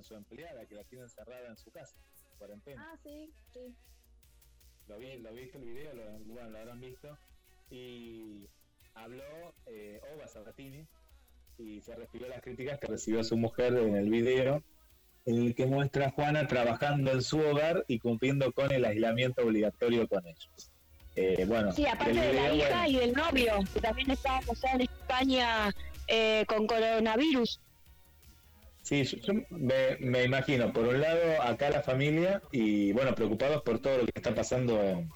[0.00, 1.94] con su empleada que la tiene encerrada en su casa,
[2.38, 2.88] cuarentena.
[2.90, 3.74] Ah, sí, sí.
[4.88, 7.18] Lo vi, lo viste el video, lo, bueno, lo habrán visto.
[7.70, 8.48] Y
[8.94, 10.86] habló eh, Ova Sabatini
[11.58, 14.62] y se refirió a las críticas que recibió su mujer en el video,
[15.26, 19.42] en el que muestra a Juana trabajando en su hogar y cumpliendo con el aislamiento
[19.42, 20.72] obligatorio con ellos.
[21.14, 24.76] Eh, bueno, Sí, aparte de la hija bueno, y del novio, que también estaba posada
[24.76, 25.74] en España
[26.08, 27.60] eh, con coronavirus.
[28.90, 33.78] Sí, yo, me, me imagino, por un lado, acá la familia y, bueno, preocupados por
[33.78, 35.14] todo lo que está pasando en,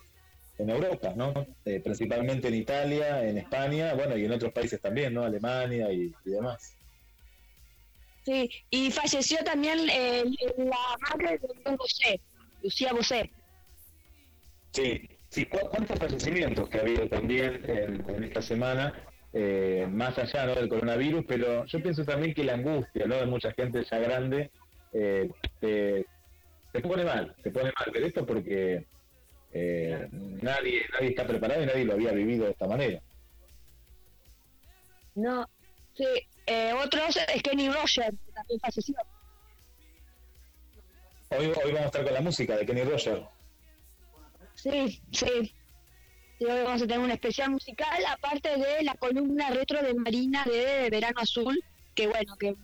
[0.59, 1.35] Europa, ¿no?
[1.65, 5.25] Eh, principalmente en Italia, en España, bueno, y en otros países también, ¿no?
[5.25, 6.79] Alemania y, y demás.
[8.25, 10.23] Sí, y falleció también eh,
[10.57, 12.21] la madre de Don José,
[12.63, 13.33] Lucía Bosé.
[14.73, 15.01] Sí,
[15.31, 19.14] sí, ¿cu- ¿cuántos fallecimientos que ha habido también en, en esta semana?
[19.37, 20.55] Eh, más allá ¿no?
[20.55, 23.17] del coronavirus, pero yo pienso también que la angustia ¿no?
[23.17, 24.53] de mucha gente ya grande
[24.93, 25.29] eh,
[25.59, 26.07] te,
[26.71, 28.87] te pone mal, te pone mal ver esto porque
[29.53, 33.03] eh, nadie, nadie está preparado y nadie lo había vivido de esta manera.
[35.17, 35.49] No,
[35.97, 36.07] sí.
[36.47, 38.95] Eh, otros es Kenny Rogers, que también falleció.
[41.31, 43.27] Hoy, hoy vamos a estar con la música de Kenny Rogers.
[44.55, 45.55] Sí, sí.
[46.39, 50.45] Sí, hoy vamos a tener un especial musical, aparte de la columna retro de Marina
[50.45, 51.63] de Verano Azul,
[51.95, 52.57] que bueno, que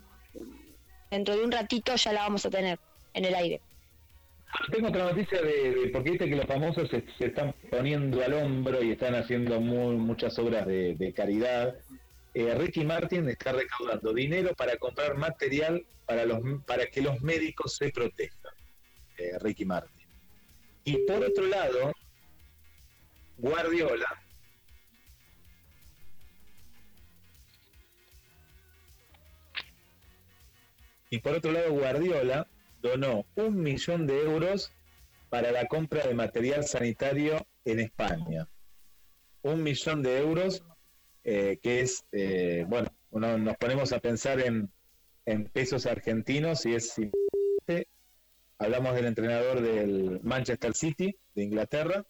[1.10, 2.78] dentro de un ratito ya la vamos a tener
[3.14, 3.60] en el aire.
[4.72, 8.82] Tengo otra noticia de, porque viste que los famosos se, se están poniendo al hombro
[8.82, 11.76] y están haciendo muy, muchas obras de, de caridad.
[12.34, 17.76] Eh, Ricky Martin está recaudando dinero para comprar material para los para que los médicos
[17.76, 18.52] se protejan.
[19.18, 20.06] Eh, Ricky Martin.
[20.84, 21.92] Y por otro lado,
[23.40, 24.10] Guardiola.
[31.10, 32.46] Y por otro lado Guardiola
[32.80, 34.72] donó un millón de euros
[35.28, 38.48] para la compra de material sanitario en España.
[39.42, 40.62] Un millón de euros,
[41.24, 44.70] eh, que es, eh, bueno, uno- nos ponemos a pensar en,
[45.26, 46.94] en pesos argentinos y es,
[48.58, 52.04] hablamos del entrenador del Manchester City de Inglaterra,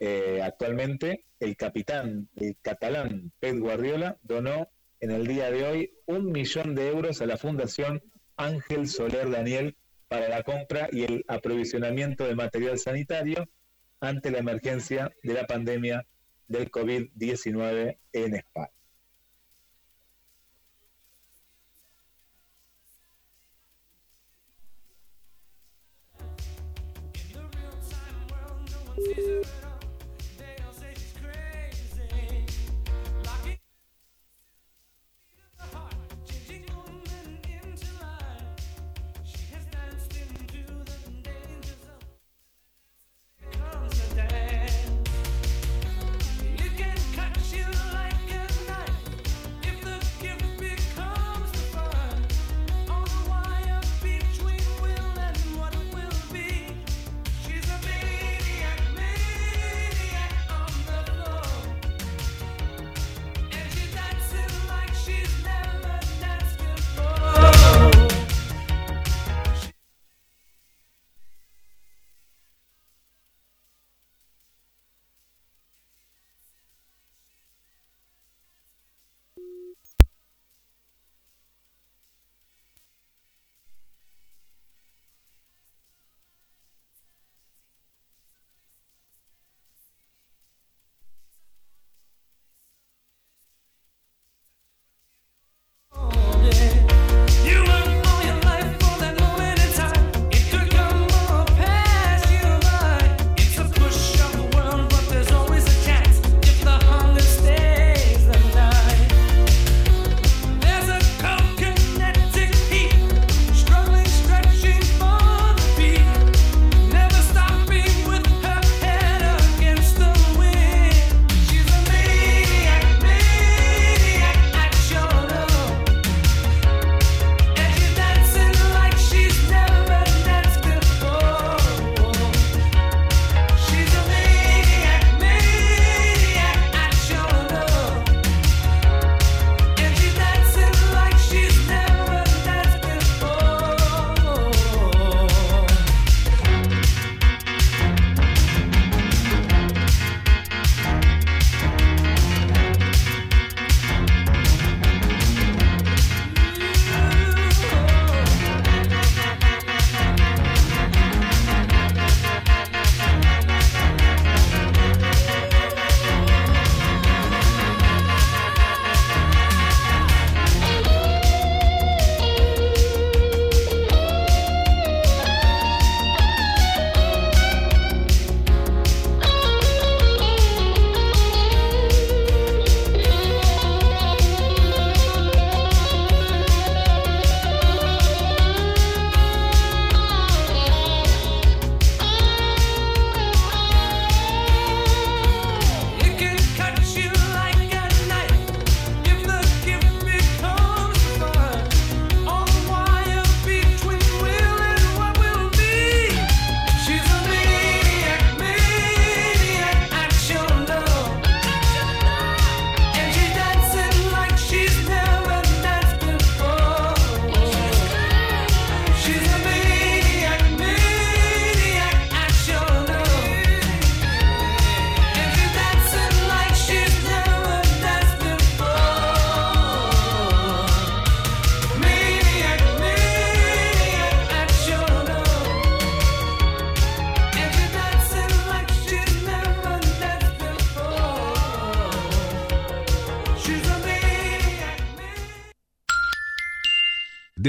[0.00, 4.68] eh, actualmente el capitán, el catalán Pep Guardiola, donó
[5.00, 8.02] en el día de hoy un millón de euros a la Fundación
[8.36, 9.76] Ángel Soler Daniel
[10.08, 13.48] para la compra y el aprovisionamiento de material sanitario
[14.00, 16.06] ante la emergencia de la pandemia
[16.48, 18.70] del COVID-19 en España.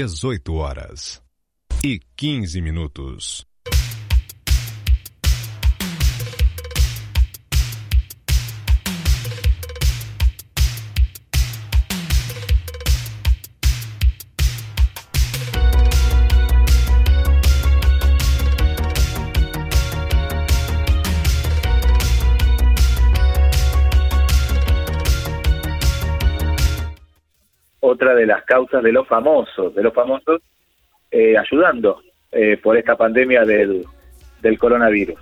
[0.06, 1.20] 18 horas
[1.82, 3.44] e 15 minutos.
[27.96, 30.40] Otra de las causas de los famosos, de los famosos
[31.10, 33.84] eh, ayudando eh, por esta pandemia del,
[34.40, 35.18] del coronavirus.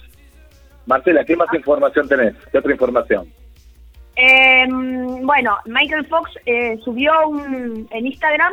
[0.86, 2.34] Marcela, ¿qué más información tenés?
[2.50, 3.32] ¿Qué otra información?
[4.16, 8.52] Eh, bueno, Michael Fox eh, subió un, en Instagram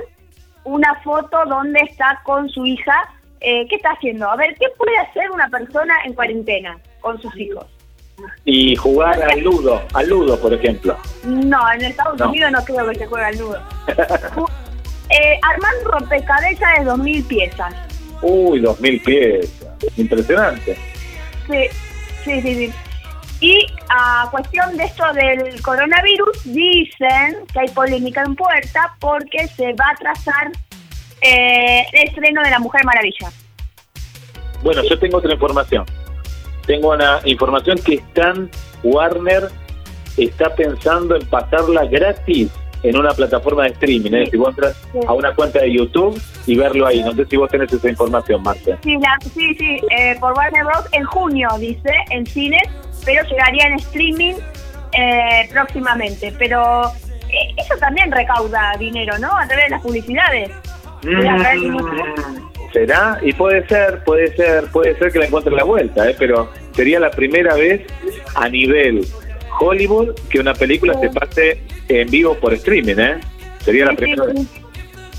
[0.63, 2.95] una foto donde está con su hija.
[3.39, 4.29] Eh, ¿Qué está haciendo?
[4.29, 7.65] A ver, ¿qué puede hacer una persona en cuarentena con sus hijos?
[8.45, 10.97] Y jugar al ludo, al ludo, por ejemplo.
[11.23, 12.29] No, en Estados No.
[12.29, 13.59] Unidos no creo que se juegue al nudo.
[15.09, 17.73] eh, armando rompecabezas de 2.000 piezas.
[18.21, 19.67] Uy, dos mil piezas.
[19.97, 20.77] Impresionante.
[21.47, 21.67] Sí,
[22.23, 22.73] sí, sí, sí.
[23.41, 29.73] Y a cuestión de esto del coronavirus, dicen que hay polémica en puerta porque se
[29.73, 30.51] va a trazar
[31.21, 33.31] eh, el estreno de La Mujer Maravilla.
[34.61, 35.85] Bueno, yo tengo otra información.
[36.65, 38.49] Tengo una información que Stan
[38.83, 39.49] Warner
[40.17, 42.49] está pensando en pasarla gratis
[42.83, 44.11] en una plataforma de streaming.
[44.13, 44.27] ¿eh?
[44.31, 44.75] Si vos entras
[45.07, 47.03] a una cuenta de YouTube y verlo ahí.
[47.03, 48.77] No sé si vos tenés esa información, Marta.
[48.83, 50.85] Sí, la- sí, sí, eh, por Warner Bros.
[50.91, 52.63] en junio, dice, en cines,
[53.05, 54.33] pero llegaría en streaming
[54.93, 56.33] eh, próximamente.
[56.39, 56.85] Pero
[57.29, 59.35] eh, eso también recauda dinero, ¿no?
[59.37, 60.49] A través de las publicidades.
[61.03, 63.19] Mm, ¿Será?
[63.21, 66.15] Y puede ser, puede ser, puede ser que la encuentre la vuelta, ¿eh?
[66.17, 67.81] pero sería la primera vez
[68.35, 69.05] a nivel
[69.59, 73.19] Hollywood que una película se pase en vivo por streaming, ¿eh?
[73.59, 74.37] Sería la Sí, primera vez.
[74.37, 74.47] sí.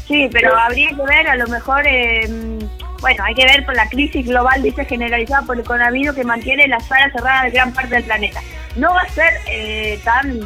[0.09, 2.26] Sí, pero habría que ver, a lo mejor, eh,
[3.00, 6.66] bueno, hay que ver por la crisis global, dice, generalizada por el coronavirus que mantiene
[6.68, 8.40] las salas cerradas de gran parte del planeta.
[8.76, 10.40] No va a ser eh, tan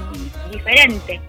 [0.53, 1.21] diferente,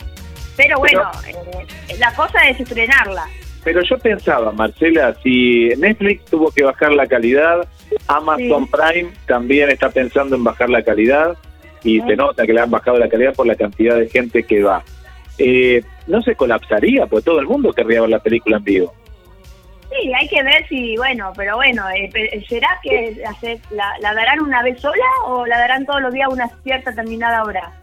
[0.56, 3.28] pero bueno, eh, la cosa es estrenarla.
[3.68, 7.68] Pero yo pensaba, Marcela, si Netflix tuvo que bajar la calidad,
[8.08, 11.36] Amazon Prime también está pensando en bajar la calidad
[11.84, 14.64] y se nota que le han bajado la calidad por la cantidad de gente que
[14.64, 14.86] va.
[15.38, 17.08] Eh, ¿No se colapsaría?
[17.08, 18.94] Pues todo el mundo querría ver la película en vivo.
[19.90, 23.22] Sí, hay que ver si, bueno, pero bueno, eh, pe- ¿será que
[23.72, 26.92] la, la darán una vez sola o la darán todos los días a una cierta
[26.92, 27.74] determinada hora?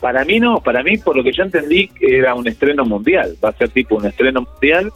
[0.00, 3.50] Para mí no, para mí por lo que yo entendí era un estreno mundial, va
[3.50, 4.90] a ser tipo un estreno mundial,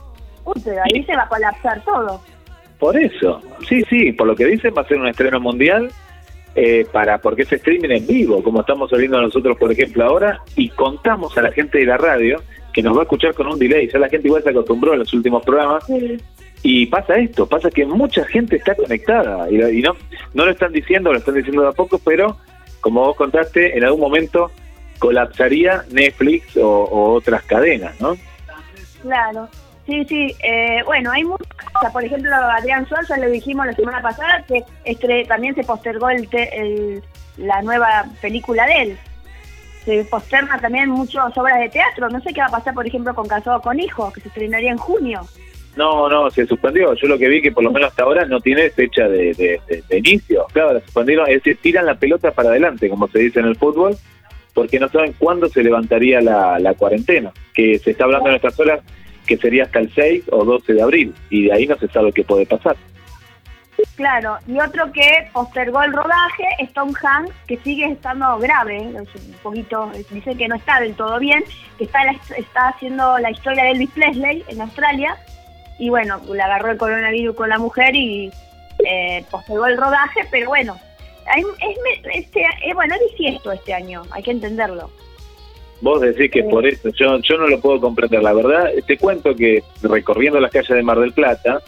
[0.44, 2.20] Uy, pero ahí se va a colapsar todo.
[2.78, 5.90] por eso, sí, sí, por lo que dicen va a ser un estreno mundial,
[6.54, 10.68] eh, para porque es streaming en vivo, como estamos viendo nosotros por ejemplo ahora, y
[10.70, 12.42] contamos a la gente de la radio
[12.72, 15.00] que nos va a escuchar con un delay, ya la gente igual se acostumbró en
[15.00, 15.84] los últimos programas,
[16.62, 19.94] y pasa esto, pasa que mucha gente está conectada, y, y no,
[20.32, 22.38] no lo están diciendo, lo están diciendo de a poco, pero
[22.80, 24.50] como vos contaste, en algún momento
[25.08, 28.16] colapsaría Netflix o, o otras cadenas, ¿no?
[29.02, 29.48] Claro,
[29.86, 30.34] sí, sí.
[30.42, 31.92] Eh, bueno, hay muchas cosas.
[31.92, 36.08] Por ejemplo, Adrián Suárez, ya lo dijimos la semana pasada, que estre- también se postergó
[36.08, 37.02] el te- el-
[37.36, 38.98] la nueva película de él.
[39.84, 42.08] Se posterna también muchas obras de teatro.
[42.08, 44.70] No sé qué va a pasar, por ejemplo, con Casado con Hijos, que se estrenaría
[44.70, 45.20] en junio.
[45.76, 46.94] No, no, se suspendió.
[46.94, 49.60] Yo lo que vi que por lo menos hasta ahora no tiene fecha de, de-
[49.68, 50.46] de- de inicio.
[50.54, 53.56] Claro, la suspendieron, es decir, tiran la pelota para adelante, como se dice en el
[53.56, 53.94] fútbol,
[54.54, 58.80] porque no saben cuándo se levantaría la, cuarentena, que se está hablando en estas horas
[59.26, 62.12] que sería hasta el 6 o 12 de abril, y de ahí no se sabe
[62.12, 62.76] qué puede pasar.
[63.96, 69.06] Claro, y otro que postergó el rodaje es Tom Hanks, que sigue estando grave, un
[69.42, 71.42] poquito, dice que no está del todo bien,
[71.78, 72.02] que está,
[72.36, 75.16] está haciendo la historia de Elvis Presley en Australia,
[75.78, 78.30] y bueno, le agarró el coronavirus con la mujer y
[78.86, 80.78] eh, postergó el rodaje, pero bueno,
[81.36, 81.46] es,
[82.14, 84.90] este, eh, bueno, es bisiesto este año, hay que entenderlo.
[85.80, 88.22] Vos decís que por eso, yo, yo no lo puedo comprender.
[88.22, 91.60] La verdad, te cuento que recorriendo las calles de Mar del Plata,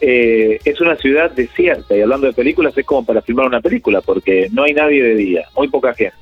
[0.00, 4.02] eh, es una ciudad desierta y hablando de películas es como para filmar una película
[4.02, 6.14] porque no hay nadie de día, muy poca gente.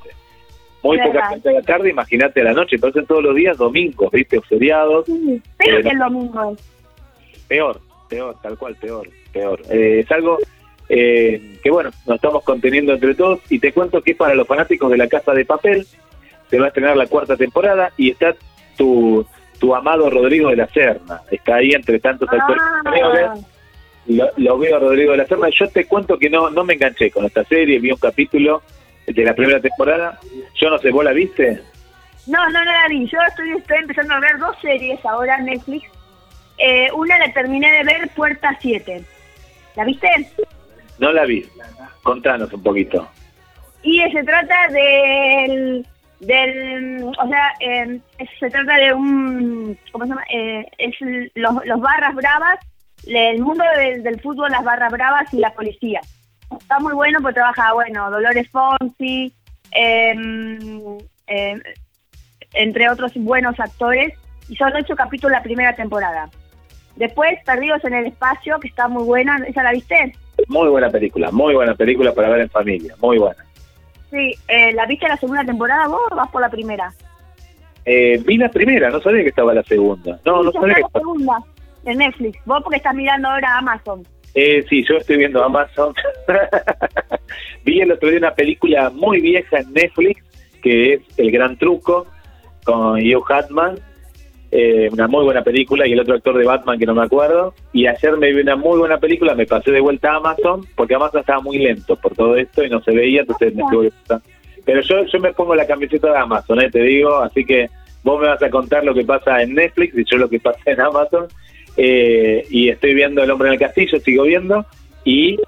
[0.83, 1.13] Muy Verdad.
[1.13, 4.37] poca gente a la tarde, imagínate a la noche, parecen todos los días domingos, ¿viste?
[4.37, 5.05] O feriados.
[5.57, 6.55] Pero Eh, que el domingo
[7.47, 9.61] Peor, peor, tal cual, peor, peor.
[9.69, 10.37] Eh, es algo
[10.89, 14.91] eh, que, bueno, nos estamos conteniendo entre todos y te cuento que para los fanáticos
[14.91, 15.85] de La Casa de Papel
[16.49, 18.35] se va a estrenar la cuarta temporada y está
[18.77, 19.25] tu,
[19.59, 21.21] tu amado Rodrigo de la Serna.
[21.31, 22.61] Está ahí entre tantos actores.
[22.85, 23.33] Ah,
[24.07, 25.47] Lo, lo veo a Rodrigo de la Serna.
[25.49, 28.61] Yo te cuento que no, no me enganché con esta serie, vi un capítulo
[29.07, 30.19] de la primera temporada.
[30.55, 31.61] Yo no sé, ¿vos la viste?
[32.27, 35.45] no, no, no la vi, yo estoy, estoy empezando a ver dos series ahora en
[35.45, 35.89] Netflix,
[36.57, 39.03] Eh, una la terminé de ver, Puerta 7.
[39.75, 40.07] ¿La viste?
[41.03, 41.45] No la vi.
[42.01, 43.09] Contanos un poquito.
[43.81, 45.85] Y se trata del
[47.05, 47.99] o sea eh,
[48.39, 50.95] se trata de un cómo se llama eh, es
[51.35, 52.57] los, barras bravas
[53.05, 55.99] el mundo del, del, fútbol las barras bravas y la policía
[56.57, 59.33] está muy bueno porque trabaja bueno Dolores Fonsi
[59.75, 60.15] eh,
[62.53, 64.13] entre otros buenos actores
[64.47, 66.29] y son ocho capítulos la primera temporada
[66.95, 70.13] después Perdidos en el espacio que está muy buena esa la viste
[70.47, 73.43] muy buena película muy buena película para ver en familia muy buena
[74.13, 76.93] Sí, eh, ¿la viste la segunda temporada vos o vas por la primera?
[77.83, 80.19] Eh, vi la primera, no sabía que estaba la segunda.
[80.23, 81.39] No, no sabía que la segunda
[81.83, 82.39] de Netflix.
[82.45, 84.05] Vos porque estás mirando ahora Amazon.
[84.35, 85.95] Eh, sí, yo estoy viendo Amazon.
[87.65, 90.23] vi el otro día una película muy vieja en Netflix
[90.61, 92.05] que es El Gran Truco
[92.63, 93.79] con Hugh Hatman
[94.55, 97.55] eh, una muy buena película, y el otro actor de Batman que no me acuerdo.
[97.73, 100.93] Y ayer me vi una muy buena película, me pasé de vuelta a Amazon, porque
[100.93, 103.91] Amazon estaba muy lento por todo esto y no se veía, entonces me estuve
[104.63, 107.67] Pero yo, yo me pongo la camiseta de Amazon, eh, te digo, así que
[108.03, 110.59] vos me vas a contar lo que pasa en Netflix y yo lo que pasa
[110.67, 111.25] en Amazon.
[111.75, 114.67] Eh, y estoy viendo El hombre en el castillo, sigo viendo,
[115.03, 115.39] y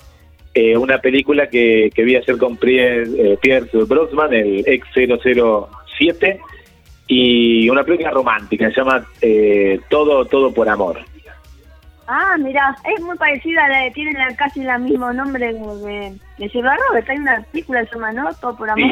[0.56, 6.40] eh, una película que, que vi ayer con Pierre, Pierce Brosnan, el ex 007,
[7.08, 11.00] y una película romántica, se llama eh, Todo Todo por Amor.
[12.08, 17.10] Ah, mira, es muy parecida, a tiene casi el mismo nombre de, de Silva Robert,
[17.10, 18.34] hay una película que se llama ¿no?
[18.36, 18.92] Todo por Amor.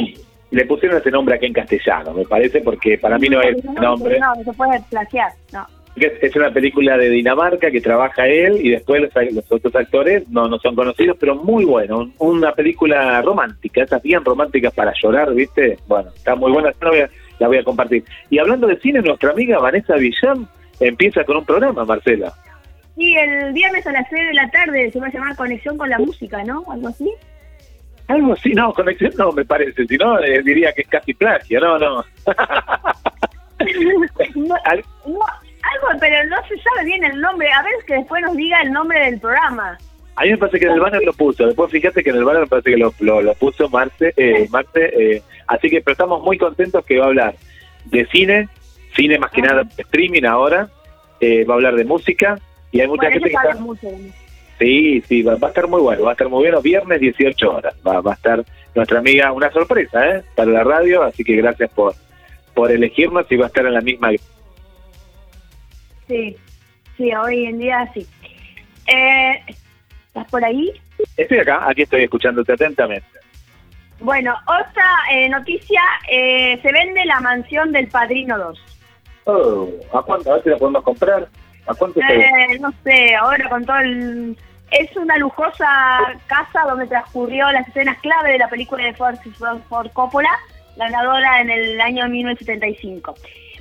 [0.50, 4.20] Le pusieron ese nombre aquí en castellano, me parece, porque para mí no, es nombre.
[4.20, 5.66] No, no se puede plagiar, no.
[5.96, 10.58] Es una película de Dinamarca que trabaja él y después los, otros actores no, no
[10.58, 12.12] son conocidos, pero muy bueno.
[12.18, 15.78] Una película romántica, esas bien románticas para llorar, ¿viste?
[15.88, 16.72] Bueno, está muy buena.
[16.82, 16.92] No
[17.40, 18.04] la voy a compartir.
[18.30, 20.48] Y hablando de cine, nuestra amiga Vanessa Villán
[20.80, 22.34] empieza con un programa, Marcela.
[22.96, 25.90] Sí, el viernes a las 6 de la tarde se va a llamar Conexión con
[25.90, 26.64] la Música, ¿no?
[26.70, 27.12] ¿Algo así?
[28.08, 31.62] Algo así, no, conexión no me parece, si no eh, diría que es casi plagio,
[31.62, 32.04] no, no.
[34.36, 34.86] no, algo,
[36.00, 39.00] pero no se sabe bien el nombre, a ver que después nos diga el nombre
[39.06, 39.78] del programa.
[40.16, 42.24] A mí me parece que en el banner lo puso, después fíjate que en el
[42.24, 46.22] banner me parece que lo, lo, puso Marce, eh, Marce eh, así que pero estamos
[46.22, 47.36] muy contentos que va a hablar
[47.86, 48.48] de cine,
[48.96, 50.70] cine más que nada streaming ahora,
[51.20, 52.40] eh, va a hablar de música
[52.72, 53.58] y hay mucha gente que está...
[54.60, 57.76] Sí, sí, va, a estar muy bueno, va a estar muy bueno, viernes 18 horas,
[57.86, 58.46] va, va a estar
[58.76, 60.24] nuestra amiga, una sorpresa, ¿eh?
[60.36, 61.96] Para la radio, así que gracias por,
[62.54, 64.12] por elegirnos y va a estar en la misma...
[66.08, 66.36] Sí,
[66.98, 68.06] sí, hoy en día sí.
[68.88, 69.40] Eh,
[70.14, 70.72] ¿Estás por ahí?
[71.18, 73.08] Estoy acá, aquí estoy escuchándote atentamente.
[74.00, 78.60] Bueno, otra eh, noticia, eh, se vende la mansión del Padrino 2.
[79.24, 80.30] Oh, ¿a cuánto?
[80.30, 81.28] A ver si la podemos comprar.
[81.66, 84.38] ¿A cuánto eh, No sé, ahora con todo el...
[84.70, 85.66] Es una lujosa
[86.28, 89.18] casa donde transcurrió las escenas clave de la película de Ford,
[89.68, 90.38] Ford Coppola,
[90.78, 93.16] ganadora en el año 1975.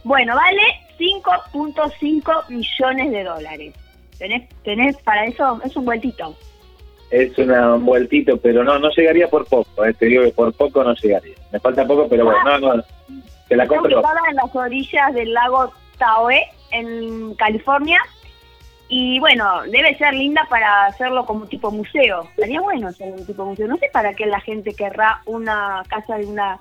[0.05, 0.63] Bueno, vale
[0.99, 3.75] 5.5 millones de dólares
[4.23, 6.37] tenés, tenés para eso, es un vueltito.
[7.11, 10.53] Es una, un vueltito, pero no, no llegaría por poco, eh, te digo que por
[10.55, 11.35] poco no llegaría.
[11.51, 12.85] Me falta poco, pero bueno, no, no,
[13.49, 14.01] te la compro.
[14.29, 17.99] en las orillas del lago Tahoe, en California,
[18.89, 22.29] y bueno, debe ser linda para hacerlo como tipo museo.
[22.37, 23.67] Sería bueno hacerlo como tipo museo.
[23.67, 26.59] No sé para qué la gente querrá una casa de una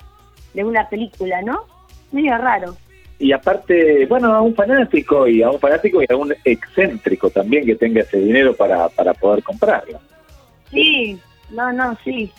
[0.53, 1.65] de una película, ¿no?
[2.11, 2.75] Medio raro
[3.21, 7.67] y aparte, bueno, a un fanático y a un fanático y a un excéntrico también
[7.67, 10.01] que tenga ese dinero para, para poder comprarlo.
[10.71, 11.19] Sí,
[11.51, 12.31] no, no, sí.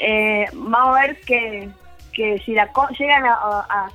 [0.00, 1.68] Eh, vamos a ver que,
[2.12, 2.68] que si la
[2.98, 3.88] llegan a,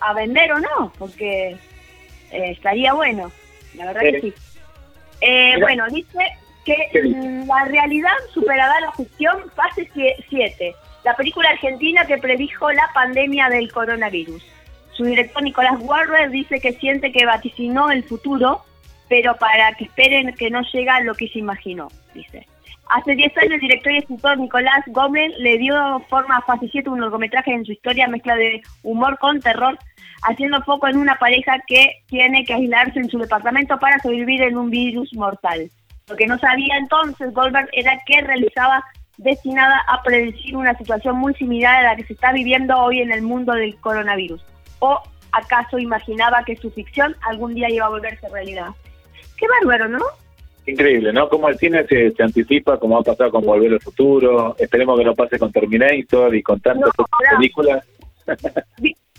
[0.00, 3.30] a, vender o no, porque eh, estaría bueno,
[3.74, 4.34] la verdad que sí.
[5.20, 6.18] Eh, bueno, dice
[6.64, 6.88] que
[7.46, 9.88] la realidad superará la ficción fase
[10.28, 14.55] 7, la película argentina que predijo la pandemia del coronavirus.
[14.96, 18.62] Su director Nicolás Warner dice que siente que vaticinó el futuro,
[19.08, 22.46] pero para que esperen que no llega lo que se imaginó, dice.
[22.88, 26.88] Hace 10 años el director y escritor Nicolás Gómez le dio forma a Fase 7,
[26.88, 29.78] un largometraje en su historia, mezcla de humor con terror,
[30.22, 34.56] haciendo foco en una pareja que tiene que aislarse en su departamento para sobrevivir en
[34.56, 35.70] un virus mortal.
[36.08, 38.82] Lo que no sabía entonces Goldberg era que realizaba
[39.18, 43.12] destinada a predecir una situación muy similar a la que se está viviendo hoy en
[43.12, 44.42] el mundo del coronavirus.
[44.80, 45.00] ¿O
[45.32, 48.68] acaso imaginaba que su ficción algún día iba a volverse realidad?
[49.36, 50.00] Qué bárbaro, ¿no?
[50.66, 51.28] Increíble, ¿no?
[51.28, 54.56] Como el cine se, anticipa, como ha pasado con Volver al Futuro.
[54.58, 56.90] Esperemos que no pase con Terminator y con tantas
[57.36, 57.84] películas.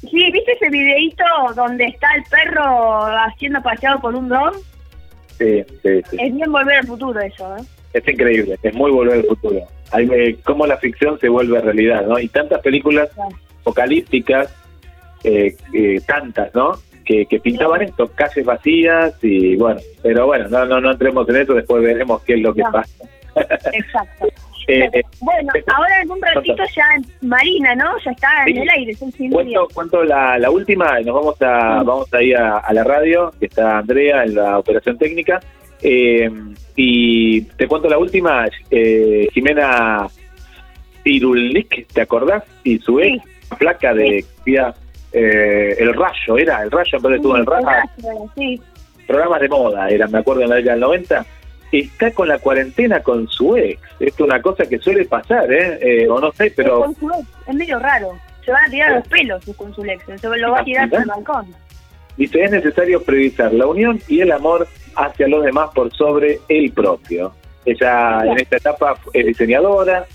[0.02, 1.24] Sí, ¿viste ese videito
[1.56, 4.54] donde está el perro haciendo paseado por un dron?
[5.40, 6.18] Sí, sí, sí.
[6.20, 7.62] Es bien volver al futuro eso, ¿eh?
[7.94, 9.62] Es increíble, es muy volver al futuro.
[9.92, 12.20] Hay, eh, cómo la ficción se vuelve realidad, ¿no?
[12.20, 13.10] Y tantas películas
[13.62, 14.54] apocalípticas,
[16.06, 16.74] tantas, ¿no?
[17.06, 21.54] Que, pintaban esto, calles vacías y bueno, pero bueno, no, no, no entremos en eso,
[21.54, 23.06] después veremos qué es lo que pasa.
[23.74, 24.28] Exacto.
[24.70, 26.84] Eh, bueno, ahora en un ratito ya
[27.22, 27.98] Marina, ¿no?
[28.04, 28.94] Ya está en el aire.
[29.32, 33.46] Cuento, cuento la, la última, nos vamos a vamos a ir a, la radio, que
[33.46, 35.40] está Andrea en la operación técnica.
[35.82, 36.30] Eh,
[36.76, 40.08] y te cuento la última, eh, Jimena
[41.02, 42.44] Tirulik, ¿te acordás?
[42.66, 43.24] Y su ex,
[43.58, 44.26] placa de
[45.18, 47.68] eh, El Rayo, era El Rayo, en estuvo en el Rayo.
[48.36, 48.62] Sí.
[49.08, 51.26] Programas de moda, era, me acuerdo en la década del 90
[51.72, 53.80] está con la cuarentena con su ex.
[54.00, 55.80] Esto es una cosa que suele pasar, ¿eh?
[55.82, 56.82] eh o no sé, pero...
[56.82, 58.18] Con su ex, es medio raro.
[58.46, 61.02] Se van a tirar los pelos con su ex, se lo va a tirar por
[61.02, 61.56] el balcón.
[62.16, 66.72] Dice, es necesario priorizar la unión y el amor hacia los demás por sobre el
[66.72, 67.34] propio.
[67.66, 70.06] Ella en esta etapa es diseñadora,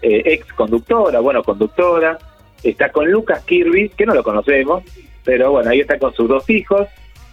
[0.00, 2.18] eh, ex conductora, bueno, conductora.
[2.62, 4.82] Está con Lucas Kirby, que no lo conocemos,
[5.24, 6.88] pero bueno, ahí está con sus dos hijos,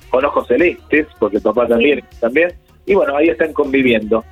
[0.10, 2.54] con ojos celestes, porque el papá también, también
[2.88, 4.24] y bueno, ahí están conviviendo.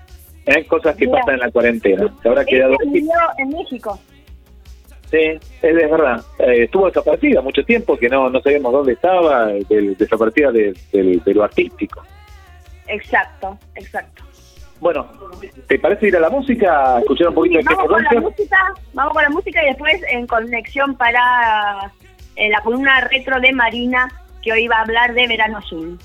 [0.47, 0.65] Hay ¿eh?
[0.65, 2.13] cosas que pasan en la cuarentena.
[2.21, 2.75] Se habrá quedado
[3.37, 3.99] en México.
[5.11, 6.21] Sí, es, verdad.
[6.39, 12.01] Eh, estuvo desaparecida mucho tiempo, que no, no sabíamos dónde estaba, desaparecida de, lo artístico.
[12.87, 14.23] Exacto, exacto.
[14.85, 15.07] Bueno,
[15.67, 16.99] ¿te parece ir a la música?
[16.99, 20.27] Escuchar un poquito de vamos con la música, Vamos con la música y después en
[20.27, 21.91] conexión para
[22.35, 24.07] eh, la columna retro de Marina,
[24.43, 25.97] que hoy va a hablar de Verano Azul.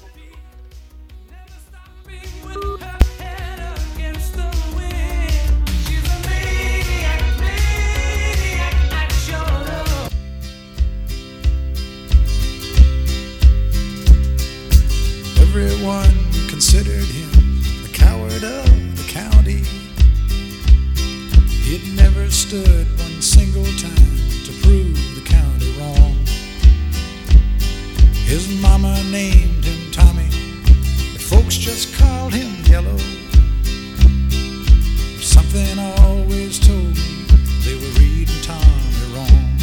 [15.39, 17.31] Everyone considered him
[17.83, 18.70] the coward of
[21.71, 26.17] He'd never stood one single time to prove the county wrong.
[28.27, 30.27] His mama named him Tommy,
[31.13, 32.99] but folks just called him Yellow.
[35.21, 37.25] Something always told me
[37.63, 39.59] they were reading Tommy wrong.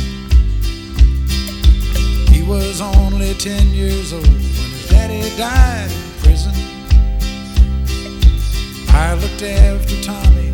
[2.32, 6.54] He was only ten years old when his daddy died in prison.
[8.96, 10.54] I looked after Tommy,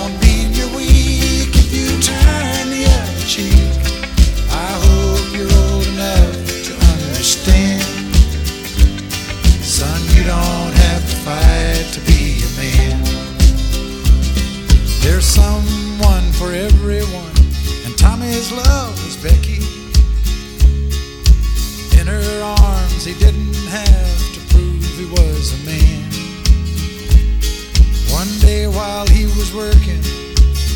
[15.31, 17.35] someone for everyone,
[17.85, 19.63] and Tommy's love was Becky.
[21.99, 26.03] In her arms, he didn't have to prove he was a man.
[28.11, 30.01] One day while he was working,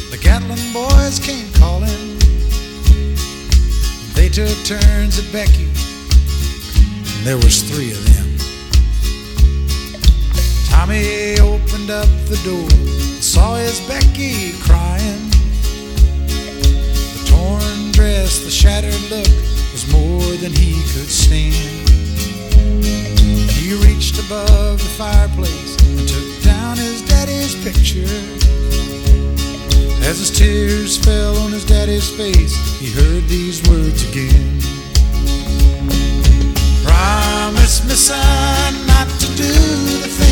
[0.10, 2.18] the Gatlin boys came calling.
[4.14, 5.68] They took turns at Becky,
[7.12, 8.28] and there was three of them.
[10.70, 13.05] Tommy opened up the door
[13.36, 15.30] saw his Becky crying.
[17.16, 19.36] The torn dress, the shattered look
[19.74, 21.90] was more than he could stand.
[23.60, 28.16] He reached above the fireplace and took down his daddy's picture.
[30.10, 34.62] As his tears fell on his daddy's face, he heard these words again.
[36.88, 39.52] Promise me, son, not to do
[40.04, 40.25] the things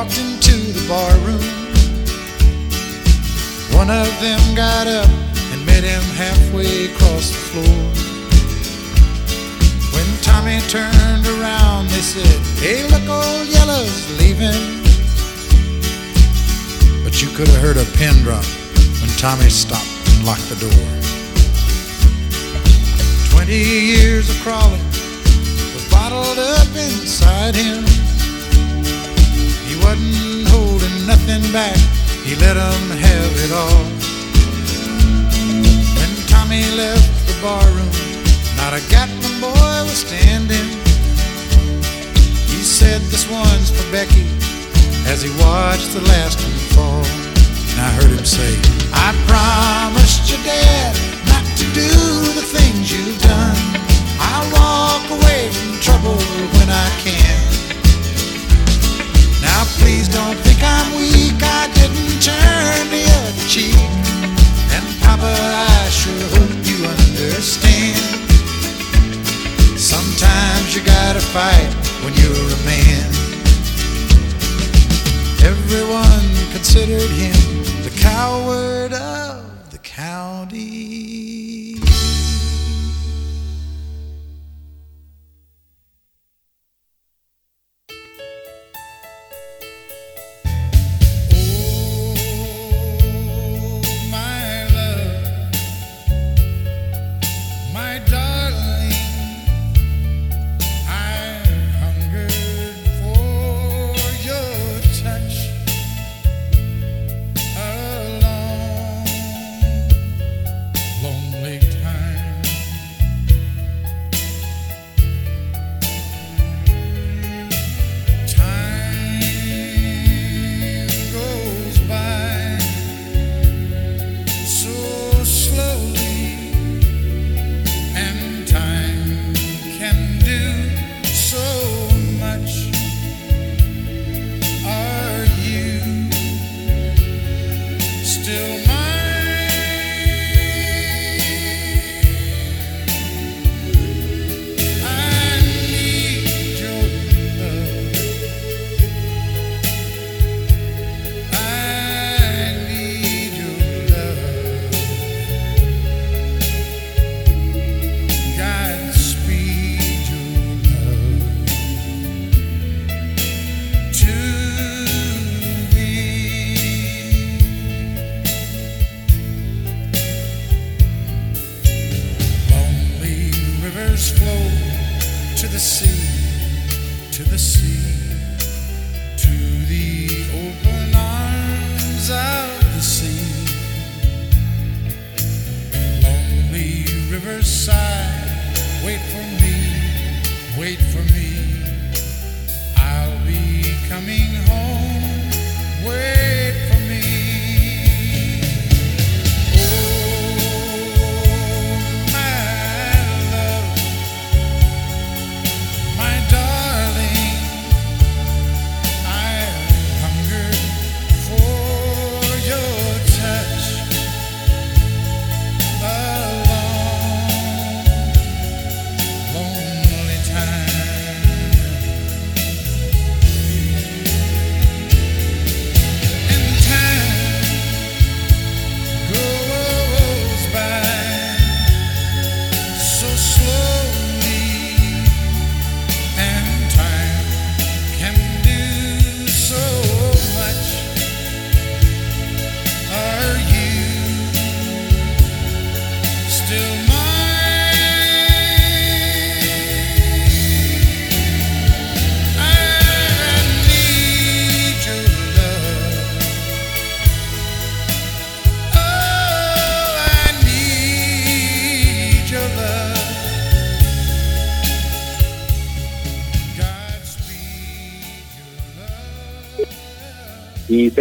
[0.00, 1.44] walked into the bar room.
[3.76, 5.10] One of them got up
[5.52, 7.80] and met him halfway across the floor.
[9.92, 14.62] When Tommy turned around, they said, Hey, look, old Yellow's leaving.
[17.04, 18.46] But you could have heard a pin drop
[19.02, 20.86] when Tommy stopped and locked the door.
[23.28, 24.84] Twenty years of crawling
[25.74, 28.09] was bottled up inside him.
[29.82, 31.76] Wasn't holding nothing back,
[32.24, 33.84] he let 'em have it all.
[35.96, 37.90] When Tommy left the barroom,
[38.56, 40.68] not a Gatlin boy was standing.
[42.52, 44.26] He said, This one's for Becky,
[45.06, 47.04] as he watched the last one fall.
[47.70, 48.52] And I heard him say,
[48.92, 50.92] I promised your dad
[51.32, 51.90] not to do
[52.38, 53.56] the things you've done.
[54.18, 56.20] I'll walk away from trouble
[56.56, 57.59] when I can.
[59.60, 63.76] Now please don't think I'm weak, I didn't turn the other cheek.
[64.72, 68.00] And Papa, I sure hope you understand.
[69.78, 71.70] Sometimes you gotta fight
[72.02, 73.08] when you're a man.
[75.44, 76.24] Everyone
[76.56, 77.36] considered him
[77.84, 81.29] the coward of the county.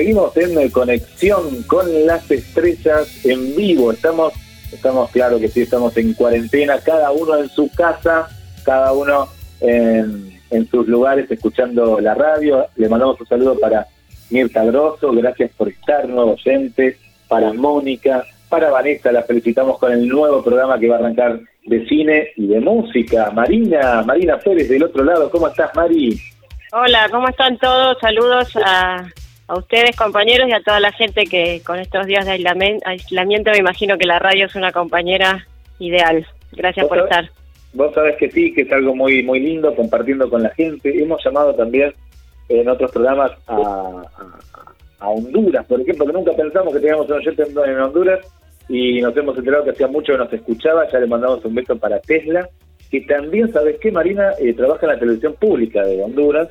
[0.10, 3.92] Seguimos en conexión con las estrellas en vivo.
[3.92, 4.34] Estamos,
[4.72, 8.28] estamos claro que sí, estamos en cuarentena, cada uno en su casa,
[8.64, 9.28] cada uno
[9.62, 12.66] en, en sus lugares escuchando la radio.
[12.76, 13.86] Le mandamos un saludo para
[14.32, 20.08] Mirta Grosso, gracias por estar, nuevo oyente, para Mónica, para Vanessa, la felicitamos con el
[20.08, 23.30] nuevo programa que va a arrancar de cine y de música.
[23.30, 26.20] Marina, Marina Pérez del otro lado, ¿cómo estás, Mari?
[26.72, 27.98] Hola, ¿cómo están todos?
[28.00, 29.08] Saludos a,
[29.50, 32.32] a ustedes, compañeros, y a toda la gente que con estos días de
[32.86, 35.46] aislamiento me imagino que la radio es una compañera
[35.80, 36.26] ideal.
[36.52, 37.30] Gracias por sabés- estar.
[37.74, 40.90] Vos sabés que sí, que es algo muy muy lindo compartiendo con la gente.
[41.02, 41.94] Hemos llamado también
[42.48, 44.04] en otros programas a, a-
[45.00, 48.20] a Honduras, por ejemplo, que nunca pensamos que teníamos un oyente en, en Honduras
[48.68, 51.78] y nos hemos enterado que hacía mucho que nos escuchaba, ya le mandamos un beso
[51.78, 52.48] para Tesla,
[52.92, 54.32] que también, ¿sabes qué, Marina?
[54.40, 56.50] Eh, trabaja en la televisión pública de Honduras.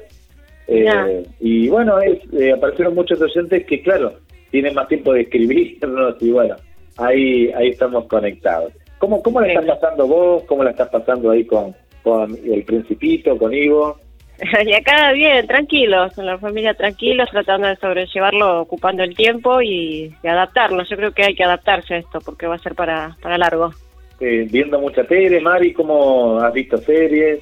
[0.68, 4.12] Eh, y bueno, es, eh, aparecieron muchos oyentes que, claro,
[4.50, 6.56] tienen más tiempo de escribirnos y bueno,
[6.98, 8.72] ahí ahí estamos conectados.
[8.98, 10.42] ¿Cómo, cómo la estás pasando vos?
[10.44, 13.96] ¿Cómo la estás pasando ahí con, con el Principito, con Ivo?
[14.64, 20.14] Y acá bien, tranquilos, con la familia tranquilos, tratando de sobrellevarlo, ocupando el tiempo y,
[20.22, 20.88] y adaptarnos.
[20.88, 23.72] Yo creo que hay que adaptarse a esto porque va a ser para, para largo.
[24.20, 27.40] Eh, viendo mucha tele, Mari, ¿cómo has visto series?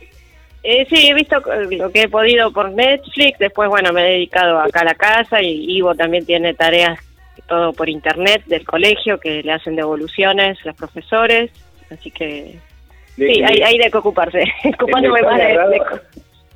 [0.68, 4.58] Eh, sí, he visto lo que he podido por Netflix, después, bueno, me he dedicado
[4.58, 6.98] acá a la casa y Ivo también tiene tareas,
[7.46, 11.52] todo por internet del colegio, que le hacen devoluciones los profesores,
[11.92, 12.58] así que
[13.14, 14.42] sí, hay, hay de que ocuparse,
[14.80, 15.80] ocupándome más de, agarrado- de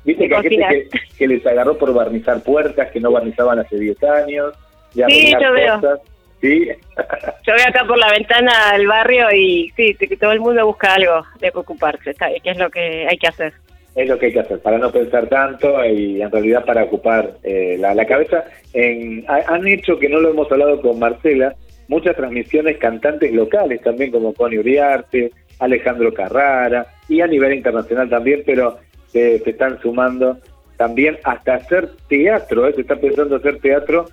[0.03, 3.59] Viste de que hay gente que, que les agarró por barnizar puertas que no barnizaban
[3.59, 4.53] hace 10 años.
[4.95, 5.75] de Sí, yo veo.
[5.79, 5.99] cosas.
[6.41, 6.67] Sí,
[7.47, 10.95] Yo veo acá por la ventana al barrio y sí, que todo el mundo busca
[10.95, 13.53] algo de que ocuparse, que es lo que hay que hacer.
[13.95, 17.33] Es lo que hay que hacer, para no pensar tanto y en realidad para ocupar
[17.43, 18.45] eh, la, cabeza.
[18.73, 21.55] En, ha- han hecho, que no lo hemos hablado con Marcela,
[21.87, 28.43] muchas transmisiones cantantes locales también, como Connie Uriarte, Alejandro Carrara, y a nivel internacional también,
[28.45, 28.77] pero
[29.07, 30.37] se, se están sumando
[30.77, 32.73] también hasta hacer teatro, ¿eh?
[32.73, 34.05] se está pensando hacer teatro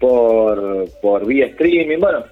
[0.00, 2.24] por, por vía streaming, bueno,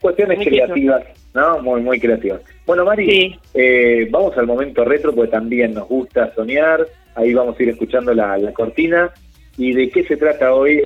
[0.00, 1.02] cuestiones creativas,
[1.34, 1.60] ¿no?
[1.62, 2.40] Muy, muy creativas.
[2.66, 3.38] Bueno, Mari, Sí.
[3.54, 8.14] eh, vamos al momento retro, porque también nos gusta soñar, ahí vamos a ir escuchando
[8.14, 9.10] la, la cortina,
[9.56, 10.82] y de qué se trata hoy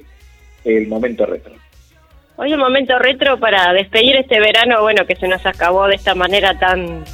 [0.65, 1.53] el momento retro.
[2.37, 6.15] Hoy el momento retro para despedir este verano, bueno, que se nos acabó de esta
[6.17, 7.05] manera tan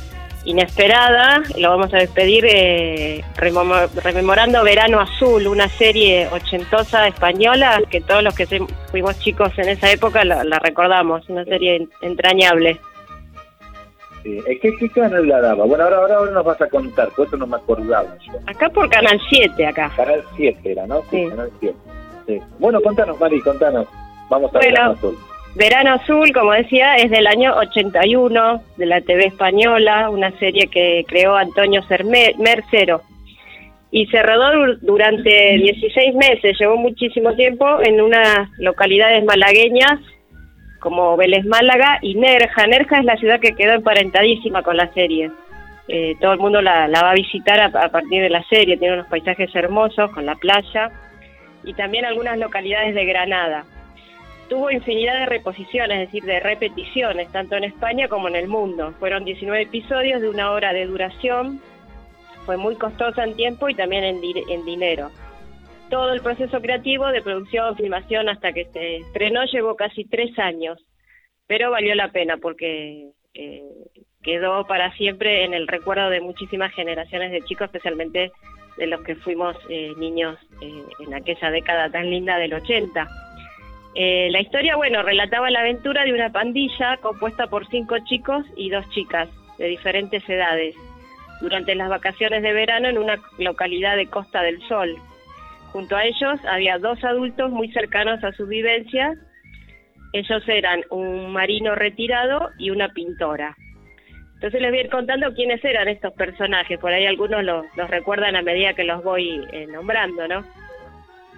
[0.45, 1.43] inesperada.
[1.59, 8.23] Lo vamos a despedir eh, rememo- rememorando Verano Azul, una serie ochentosa española que todos
[8.23, 8.47] los que
[8.91, 12.81] fuimos chicos en esa época la, la recordamos, una serie en- entrañable.
[14.23, 15.65] Sí, ¿Qué, qué canal la daba?
[15.65, 18.33] Bueno, ahora, ahora, ahora nos vas a contar, por eso no me acordaba yo.
[18.47, 19.91] Acá por Canal 7, acá.
[19.97, 21.03] Canal 7 era, ¿no?
[21.11, 21.27] Sí.
[21.29, 21.75] Canal 7.
[22.27, 22.39] Sí.
[22.59, 23.87] Bueno, contanos, Mari, contanos.
[24.29, 24.93] Vamos a Bueno.
[24.93, 25.19] Azul.
[25.57, 31.05] Verano Azul, como decía, es del año 81 de la TV española, una serie que
[31.09, 31.83] creó Antonio
[32.39, 33.03] Mercero.
[33.91, 39.99] Y se rodó dur- durante 16 meses, llevó muchísimo tiempo en unas localidades malagueñas
[40.79, 42.67] como Vélez Málaga y Nerja.
[42.69, 45.31] Nerja es la ciudad que quedó emparentadísima con la serie.
[45.89, 49.09] Eh, todo el mundo la, va a visitar a partir de la serie, tiene unos
[49.09, 50.93] paisajes hermosos con la playa
[51.65, 53.65] y también algunas localidades de Granada
[54.51, 58.93] tuvo infinidad de reposiciones, es decir, de repeticiones, tanto en España como en el mundo.
[58.99, 61.61] Fueron 19 episodios de una hora de duración,
[62.45, 65.11] fue muy costosa en tiempo y también en, di- en dinero.
[65.89, 70.79] Todo el proceso creativo de producción, filmación hasta que se estrenó llevó casi tres años,
[71.47, 73.63] pero valió la pena porque eh,
[74.23, 78.31] quedó para siempre en el recuerdo de muchísimas generaciones de chicos, especialmente
[78.77, 83.07] de los que fuimos eh, niños eh, en aquella década tan linda del 80.
[83.95, 88.71] Eh, la historia, bueno, relataba la aventura de una pandilla compuesta por cinco chicos y
[88.71, 89.29] dos chicas
[89.59, 90.75] de diferentes edades
[91.41, 94.97] durante las vacaciones de verano en una localidad de Costa del Sol.
[95.73, 99.17] Junto a ellos había dos adultos muy cercanos a sus vivencias.
[100.13, 103.57] Ellos eran un marino retirado y una pintora.
[104.35, 106.79] Entonces les voy a ir contando quiénes eran estos personajes.
[106.79, 110.45] Por ahí algunos los, los recuerdan a medida que los voy eh, nombrando, ¿no?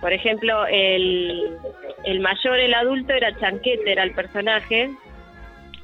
[0.02, 1.58] Por ejemplo, el,
[2.20, 4.90] mayor, el adulto, era Chanquete, era el personaje,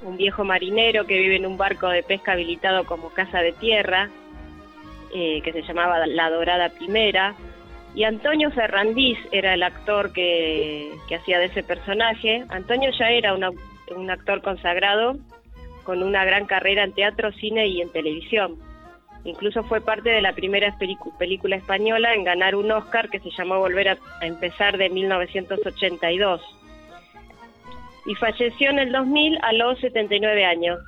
[0.02, 4.10] un viejo marinero que vive en un barco de pesca habilitado como casa de tierra,
[5.14, 7.36] eh, que se llamaba La Dorada Primera.
[7.94, 12.44] Y Antonio Ferrandís era el actor que, hacía de ese personaje.
[12.48, 15.16] Antonio ya era un actor consagrado
[15.84, 18.56] con una gran carrera en teatro, cine y en televisión.
[19.24, 20.76] Incluso fue parte de la primera
[21.18, 26.40] película española en ganar un Oscar que se llamó Volver a, empezar de 1982.
[28.06, 30.78] Y falleció en el 2000 a los 79 años.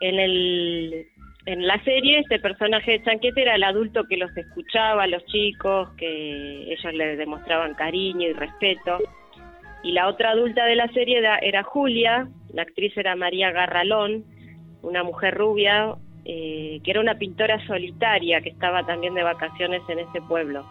[0.00, 1.06] En, el,
[1.46, 5.90] en la serie este personaje de Chanquete era el adulto que los escuchaba, los chicos,
[5.96, 8.98] que ellos le demostraban cariño y respeto.
[9.82, 14.24] Y la otra adulta de la serie era Julia, la actriz era María Garralón,
[14.82, 15.94] una mujer rubia,
[16.32, 20.64] eh, que era una pintora solitaria que estaba también de vacaciones en ese pueblo.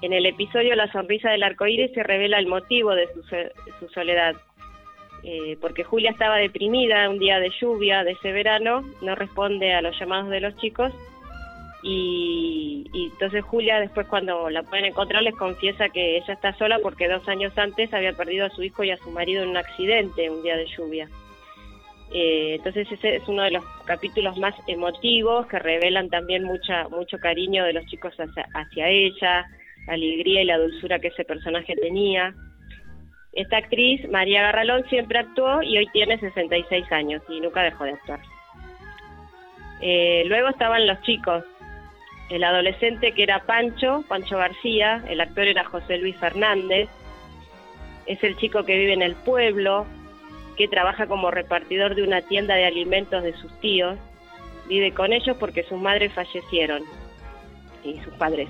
[0.00, 4.34] En el episodio La sonrisa del arcoíris se revela el motivo de su, su soledad,
[5.24, 9.82] eh, porque Julia estaba deprimida un día de lluvia de ese verano, no responde a
[9.82, 10.90] los llamados de los chicos
[11.82, 16.78] y, y entonces Julia después cuando la pueden encontrar les confiesa que ella está sola
[16.82, 19.58] porque dos años antes había perdido a su hijo y a su marido en un
[19.58, 21.10] accidente un día de lluvia.
[22.12, 27.18] Eh, entonces ese es uno de los capítulos más emotivos que revelan también mucha, mucho
[27.18, 29.46] cariño de los chicos hacia, hacia ella,
[29.86, 32.34] la alegría y la dulzura que ese personaje tenía.
[33.32, 37.92] Esta actriz, María Garralón, siempre actuó y hoy tiene 66 años y nunca dejó de
[37.92, 38.20] actuar.
[39.80, 41.44] Eh, luego estaban los chicos.
[42.30, 46.88] El adolescente que era Pancho, Pancho García, el actor era José Luis Fernández.
[48.06, 49.86] Es el chico que vive en el pueblo,
[50.58, 53.96] que trabaja como repartidor de una tienda de alimentos de sus tíos.
[54.68, 56.82] Vive con ellos porque sus madres fallecieron
[57.84, 58.48] y sus padres.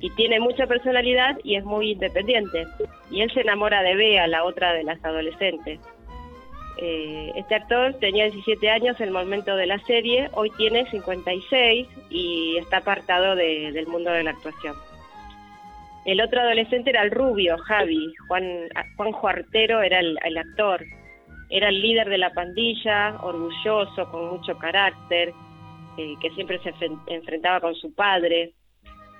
[0.00, 2.66] Y tiene mucha personalidad y es muy independiente.
[3.10, 5.78] Y él se enamora de Bea, la otra de las adolescentes.
[6.78, 11.86] Eh, este actor tenía 17 años en el momento de la serie, hoy tiene 56
[12.08, 14.74] y está apartado del mundo de la actuación.
[16.06, 18.14] El otro adolescente era el rubio, Javi.
[18.26, 20.82] Juan, Juan Juartero era el, actor.
[21.50, 25.32] Era el líder de la pandilla, orgulloso, con mucho carácter,
[25.98, 26.72] eh, que siempre se
[27.08, 28.54] enfrentaba con su padre.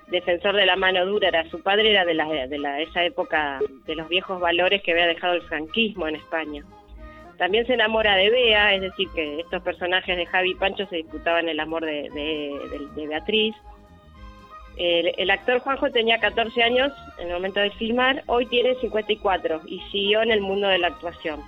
[0.07, 3.59] Defensor de la mano dura era su padre, era de, la, de la, esa época
[3.85, 6.63] de los viejos valores que había dejado el franquismo en España.
[7.37, 10.97] También se enamora de Bea, es decir, que estos personajes de Javi y Pancho se
[10.97, 12.07] disputaban el amor de,
[12.95, 13.55] Beatriz.
[14.77, 19.79] El, actor Juanjo tenía 14 años en el momento de filmar, hoy tiene 54 y
[19.91, 21.41] siguió en el mundo de la actuación.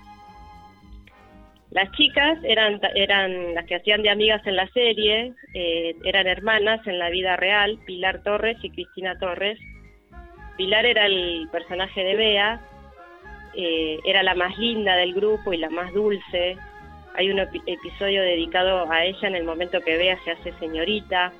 [1.73, 6.85] Las chicas eran, eran las que hacían de amigas en la serie, eh, eran hermanas
[6.85, 9.57] en la vida real, Pilar Torres y Cristina Torres.
[10.55, 12.61] Pilar era el personaje de Bea,
[13.55, 16.57] eh, era la más linda del grupo y la más dulce.
[17.15, 21.33] Hay un episodio dedicado a ella en el momento que Bea se hace señorita.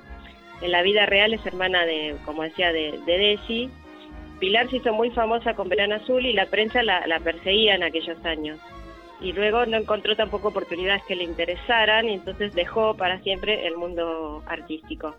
[0.62, 3.70] En la vida real es hermana de, como decía, de, de Desi.
[4.40, 7.84] Pilar se hizo muy famosa con Verano Azul y la prensa la, la perseguía en
[7.84, 8.58] aquellos años.
[9.20, 13.76] Y luego no encontró tampoco oportunidades que le interesaran y entonces dejó para siempre el
[13.76, 15.16] mundo artístico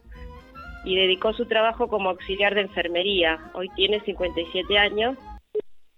[0.86, 3.40] y dedicó su trabajo como auxiliar de enfermería.
[3.54, 5.18] Hoy tiene 57 años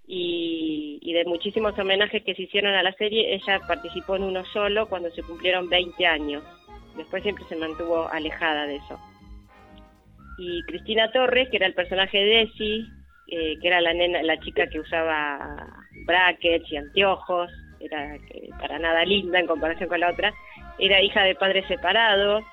[0.07, 4.87] y, de muchísimos homenajes que se hicieron a la serie, ella participó en uno solo
[4.87, 6.43] cuando se cumplieron 20 años.
[6.95, 8.99] Después siempre se mantuvo alejada de eso.
[10.37, 12.85] Y Cristina Torres, que era el personaje de Desi,
[13.27, 15.67] eh, que era la nena, la chica que usaba
[16.05, 18.17] brackets y anteojos, era
[18.59, 20.33] para nada linda en comparación con la otra,
[20.79, 22.43] era hija de padres separados,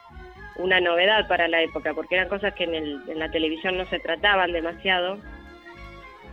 [0.57, 3.99] una novedad para la época, porque eran cosas que en, en la televisión no se
[3.99, 5.19] trataban demasiado,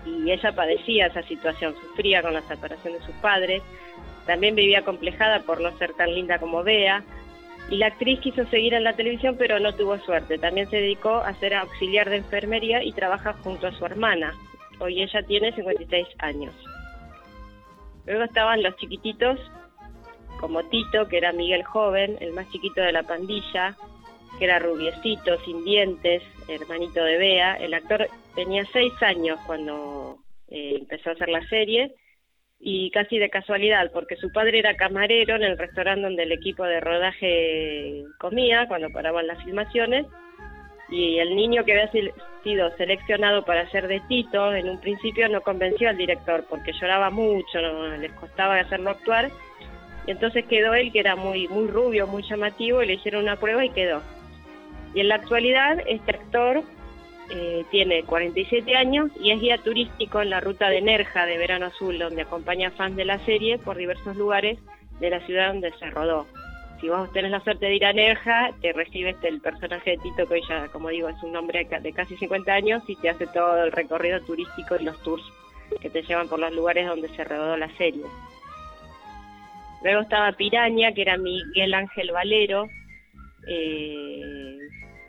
[0.05, 3.61] y ella padecía esa situación, sufría con la separación de sus padres,
[4.25, 7.03] también vivía complejada por no ser tan linda como Bea,
[7.69, 11.15] y la actriz quiso seguir en la televisión pero no tuvo suerte, también se dedicó
[11.15, 14.33] a ser auxiliar de enfermería y trabaja junto a su hermana,
[14.79, 16.53] hoy ella tiene 56 años.
[18.06, 19.39] Luego estaban los chiquititos,
[20.39, 23.76] como Tito, que era Miguel Joven, el más chiquito de la pandilla,
[24.39, 27.56] que era rubiecito, sin dientes, hermanito de Bea.
[27.56, 31.93] El actor tenía seis años cuando eh, empezó a hacer la serie
[32.60, 36.64] y casi de casualidad, porque su padre era camarero en el restaurante donde el equipo
[36.64, 40.06] de rodaje comía cuando paraban las filmaciones
[40.89, 41.91] y el niño que había
[42.43, 47.09] sido seleccionado para ser de Tito en un principio no convenció al director porque lloraba
[47.09, 49.29] mucho, no, les costaba hacerlo actuar
[50.07, 53.35] y entonces quedó él que era muy muy rubio, muy llamativo y le hicieron una
[53.35, 54.01] prueba y quedó.
[54.93, 56.63] Y en la actualidad este actor
[57.33, 61.67] eh, tiene 47 años y es guía turístico en la ruta de Nerja de Verano
[61.67, 64.59] Azul, donde acompaña fans de la serie por diversos lugares
[64.99, 66.27] de la ciudad donde se rodó.
[66.82, 69.97] Si vos tenés la suerte de ir a Nerja, te recibe este, el personaje de
[69.97, 73.27] Tito, que ya, como digo, es un hombre de casi 50 años y te hace
[73.27, 75.23] todo el recorrido turístico y los tours
[75.79, 78.03] que te llevan por los lugares donde se rodó la serie.
[79.84, 82.67] Luego estaba Piraña, que era Miguel Ángel Valero,
[83.47, 84.57] eh,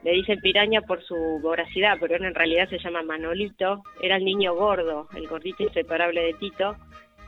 [0.02, 4.54] le dicen piraña por su voracidad, pero en realidad se llama Manolito, era el niño
[4.54, 6.76] gordo, el gordito inseparable de Tito,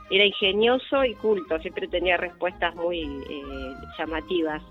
[0.09, 4.61] era ingenioso y culto, siempre tenía respuestas muy eh, llamativas.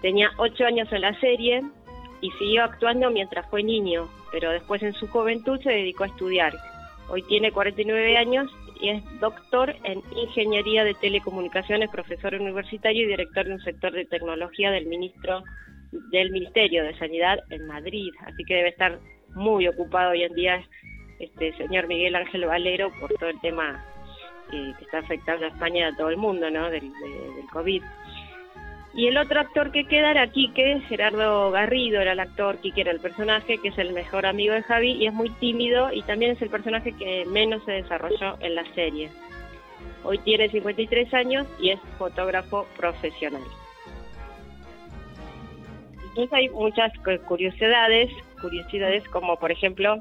[0.00, 1.62] Tenía ocho años en la serie
[2.20, 6.54] y siguió actuando mientras fue niño, pero después en su juventud se dedicó a estudiar.
[7.08, 8.50] Hoy tiene 49 años
[8.80, 14.06] y es doctor en Ingeniería de Telecomunicaciones, profesor universitario y director de un sector de
[14.06, 15.42] tecnología del ministro
[16.12, 18.98] del Ministerio de Sanidad en Madrid, así que debe estar
[19.34, 20.64] muy ocupado hoy en día
[21.18, 23.84] este señor Miguel Ángel Valero por todo el tema
[24.50, 26.70] que está afectando a España y a todo el mundo, ¿no?
[26.70, 27.82] Del, del COVID.
[28.92, 32.90] Y el otro actor que queda era Quique, Gerardo Garrido era el actor, Quique era
[32.90, 36.32] el personaje, que es el mejor amigo de Javi y es muy tímido y también
[36.32, 39.10] es el personaje que menos se desarrolló en la serie.
[40.02, 43.42] Hoy tiene 53 años y es fotógrafo profesional.
[46.08, 46.92] Entonces hay muchas
[47.26, 50.00] curiosidades, curiosidades como por ejemplo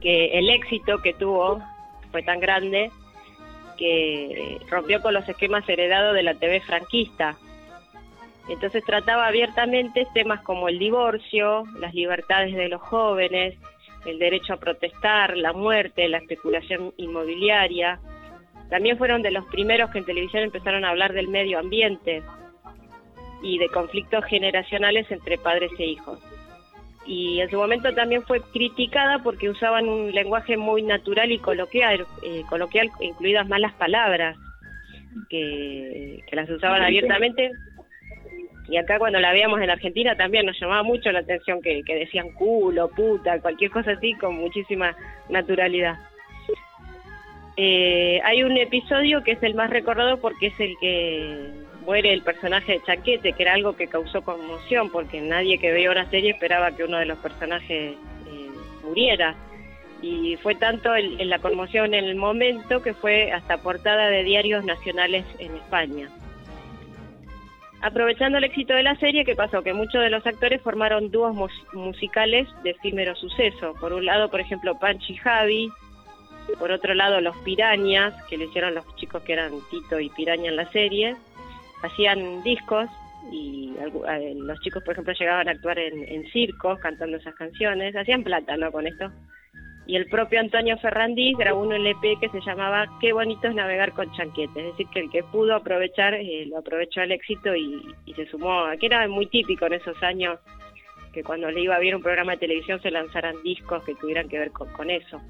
[0.00, 1.62] que el éxito que tuvo
[2.10, 2.90] fue tan grande
[3.76, 7.36] que rompió con los esquemas heredados de la TV franquista.
[8.48, 13.56] Entonces trataba abiertamente temas como el divorcio, las libertades de los jóvenes,
[14.06, 18.00] el derecho a protestar, la muerte, la especulación inmobiliaria.
[18.70, 22.22] También fueron de los primeros que en televisión empezaron a hablar del medio ambiente
[23.42, 26.18] y de conflictos generacionales entre padres e hijos.
[27.08, 32.06] Y en su momento también fue criticada porque usaban un lenguaje muy natural y coloquial,
[32.22, 34.36] eh, coloquial incluidas malas palabras,
[35.30, 37.50] que, las usaban abiertamente.
[38.68, 41.94] Y acá cuando la veíamos en Argentina también nos llamaba mucho la atención que, que
[41.94, 44.94] decían culo, puta, cualquier cosa así con muchísima
[45.30, 45.96] naturalidad.
[47.60, 51.50] Eh, hay un episodio que es el más recordado porque es el que
[51.84, 55.90] muere el personaje de Chaquete, que era algo que causó conmoción, porque nadie que veía
[55.90, 57.94] una serie esperaba que uno de los personajes
[58.26, 58.50] eh,
[58.84, 59.34] muriera.
[60.00, 64.64] Y fue tanto en la conmoción en el momento que fue hasta portada de diarios
[64.64, 66.08] nacionales en España.
[67.80, 69.62] Aprovechando el éxito de la serie, ¿qué pasó?
[69.62, 71.36] Que muchos de los actores formaron dúos
[71.72, 73.74] musicales de efímero suceso.
[73.80, 75.70] Por un lado, por ejemplo, Panchi y Javi,
[76.58, 80.50] por otro lado, los Pirañas, que le hicieron los chicos que eran Tito y Piraña
[80.50, 81.14] en la serie,
[81.82, 82.88] hacían discos
[83.30, 88.22] y eh, los chicos, por ejemplo, llegaban a actuar en, circos cantando esas canciones, hacían
[88.22, 88.72] plata, ¿no?
[88.72, 89.10] Con esto.
[89.86, 93.92] Y el propio Antonio Ferrandís grabó un LP que se llamaba Qué bonito es navegar
[93.92, 97.82] con chanquete, es decir, que el que pudo aprovechar, eh, lo aprovechó al éxito y,
[98.14, 100.38] se sumó, que era muy típico en esos años,
[101.12, 104.28] que cuando le iba a ver un programa de televisión se lanzaran discos que tuvieran
[104.28, 105.20] que ver con eso.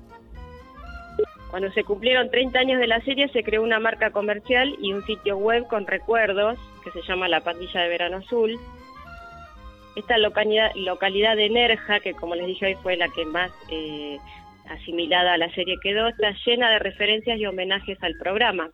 [1.50, 5.04] Cuando se cumplieron 30 años de la serie se creó una marca comercial y un
[5.06, 8.58] sitio web con recuerdos que se llama La Pandilla de Verano Azul.
[9.96, 14.18] Esta localidad, localidad de Nerja, que como les dije hoy fue la que más eh,
[14.68, 18.70] asimilada a la serie quedó, está llena de referencias y homenajes al programa,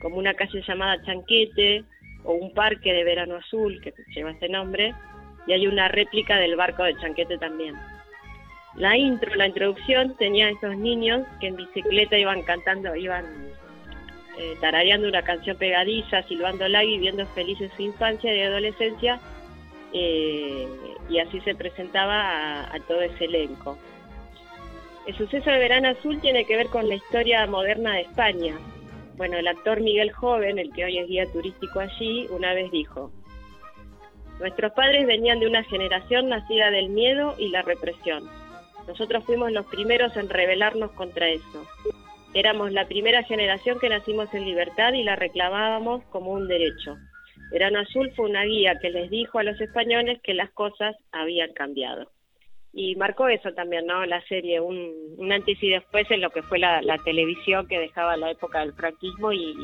[0.00, 1.84] como una calle llamada Chanquete
[2.22, 4.94] o un parque de Verano Azul que lleva ese nombre,
[5.46, 7.74] y hay una réplica del barco de Chanquete también.
[8.76, 13.24] La intro, la introducción, tenía esos niños que en bicicleta iban cantando, iban
[14.36, 19.20] eh, tarareando una canción pegadiza, silbándola y viviendo felices su infancia y adolescencia,
[19.92, 20.66] eh,
[21.08, 23.78] y así se presentaba a, todo ese elenco.
[25.06, 28.56] El suceso de Verano Azul tiene que ver con la historia moderna de España.
[29.16, 33.12] Bueno, el actor Miguel Joven, el que hoy es guía turístico allí, una vez dijo,
[34.40, 38.28] Nuestros padres venían de una generación nacida del miedo y la represión
[38.86, 41.66] nosotros fuimos los primeros en rebelarnos contra eso.
[42.34, 46.96] Éramos la primera generación que nacimos en libertad y la reclamábamos como un derecho.
[47.50, 51.52] Verano Azul fue una guía que les dijo a los españoles que las cosas habían
[51.52, 52.10] cambiado.
[52.72, 54.04] Y marcó eso también, ¿no?
[54.04, 54.90] La serie, un,
[55.30, 59.32] antes y después en lo que fue la, televisión que dejaba la época del franquismo
[59.32, 59.54] y,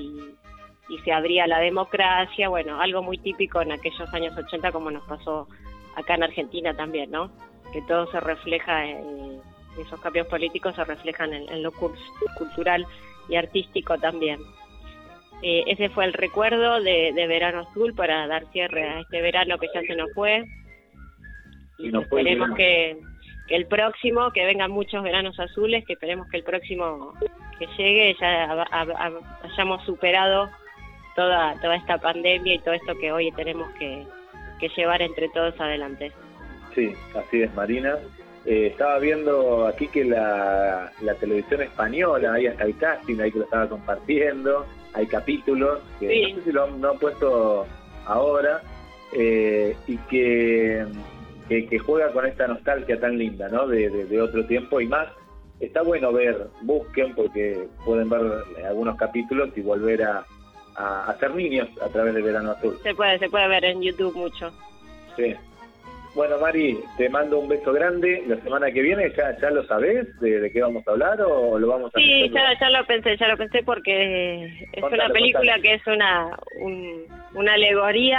[0.88, 5.04] y se abría la democracia, bueno, algo muy típico en aquellos años 80 como nos
[5.08, 5.48] pasó
[5.96, 7.32] acá en Argentina también, ¿no?
[7.72, 9.40] Que todo se refleja, en,
[9.78, 12.86] esos cambios políticos se reflejan en, lo cultural
[13.28, 14.40] y artístico también.
[15.42, 19.68] Eh, ese fue el recuerdo de, Verano Azul para dar cierre a este verano que
[19.74, 20.44] ya se nos fue.
[21.78, 22.98] Y, esperemos que,
[23.48, 27.14] el próximo, que vengan muchos veranos azules, que esperemos que el próximo
[27.58, 28.66] que llegue ya
[29.42, 30.48] hayamos superado
[31.16, 34.06] toda, toda esta pandemia y todo esto que hoy tenemos que
[34.76, 36.12] llevar entre todos adelante.
[36.74, 37.98] Sí, así es, Marina.
[38.46, 40.90] Eh, estaba viendo aquí que la,
[41.20, 44.64] televisión española, ahí hasta el casting, ahí que lo estaba compartiendo,
[44.94, 47.66] hay capítulos que no sé si lo han, puesto
[48.06, 48.62] ahora,
[49.12, 50.86] eh, y que,
[51.48, 53.66] que, juega con esta nostalgia tan linda, ¿no?
[53.66, 55.08] De, otro tiempo y más.
[55.60, 58.22] Está bueno ver, busquen porque pueden ver
[58.66, 60.24] algunos capítulos y volver a,
[60.76, 62.78] a, a ser niños a través de Verano Azul.
[62.82, 64.50] Se puede, se puede ver en YouTube mucho.
[65.16, 65.34] Sí,
[66.14, 68.22] bueno, Mari, te mando un beso grande.
[68.26, 71.68] La semana que viene, ¿ya, ya lo sabés de, qué vamos a hablar o lo
[71.68, 75.74] vamos a Sí, ya, ya, lo pensé, ya lo pensé porque es una película que
[75.74, 76.36] es una,
[77.34, 78.18] una alegoría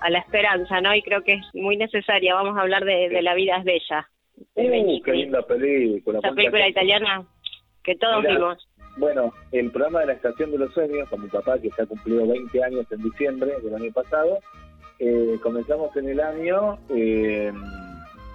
[0.00, 0.94] a, la esperanza, ¿no?
[0.94, 2.34] Y creo que es muy necesaria.
[2.34, 4.08] Vamos a hablar de, La vida es bella.
[4.54, 6.18] Uh, qué linda película.
[6.18, 7.24] Esa película italiana
[7.82, 8.68] que todos vimos.
[8.96, 11.86] Bueno, el programa de la Estación de los Sueños, con mi papá, que se ha
[11.86, 14.38] cumplido 20 años en diciembre del año pasado,
[14.98, 17.52] eh, comenzamos en el año eh,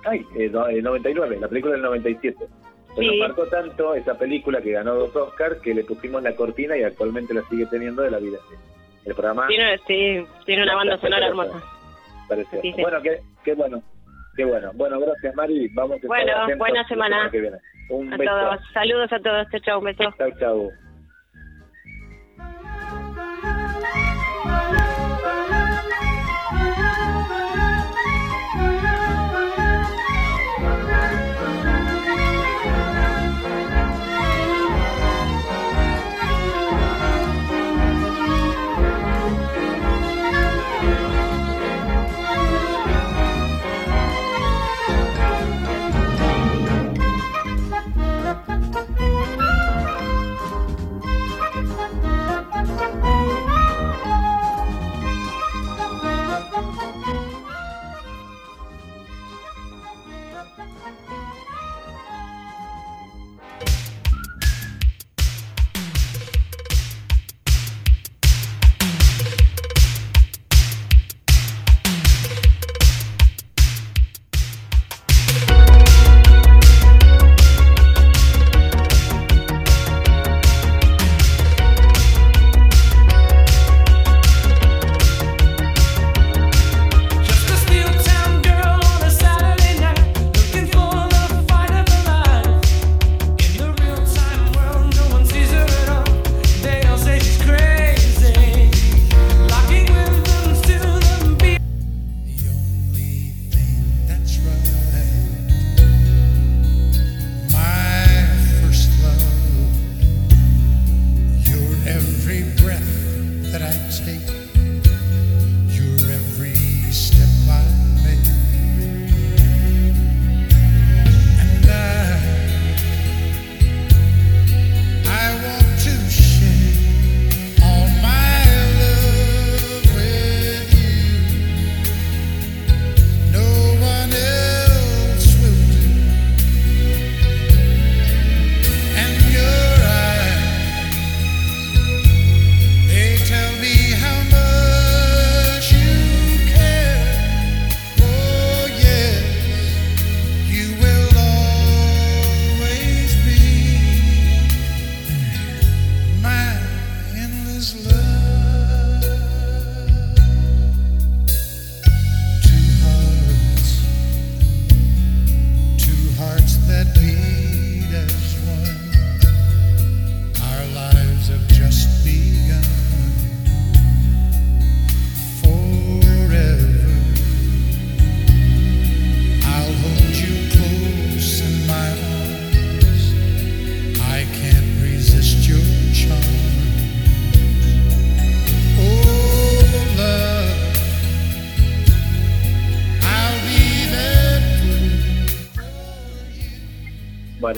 [0.05, 2.35] ay, 99, eh, la película del 97.
[2.95, 6.75] Pues nos marcó tanto esa película que ganó dos Oscars que le pusimos la cortina
[6.75, 8.39] y actualmente la sigue teniendo de la vida.
[9.05, 9.47] El programa.
[9.47, 11.61] Tiene, sí, tiene una banda sonora hermosa.
[12.61, 12.81] Sí, sí.
[12.81, 13.81] Bueno, qué, qué bueno.
[14.35, 14.71] Qué bueno.
[14.73, 15.67] Bueno, gracias Mari.
[15.73, 17.29] Vamos a Bueno, buena semana.
[17.31, 17.57] que viene.
[17.89, 18.31] Un A beso.
[18.31, 18.59] todos.
[18.73, 19.47] Saludos a todos.
[19.51, 19.79] Chau, chau.
[19.79, 20.13] Un beso.
[20.17, 20.71] Chau, chau.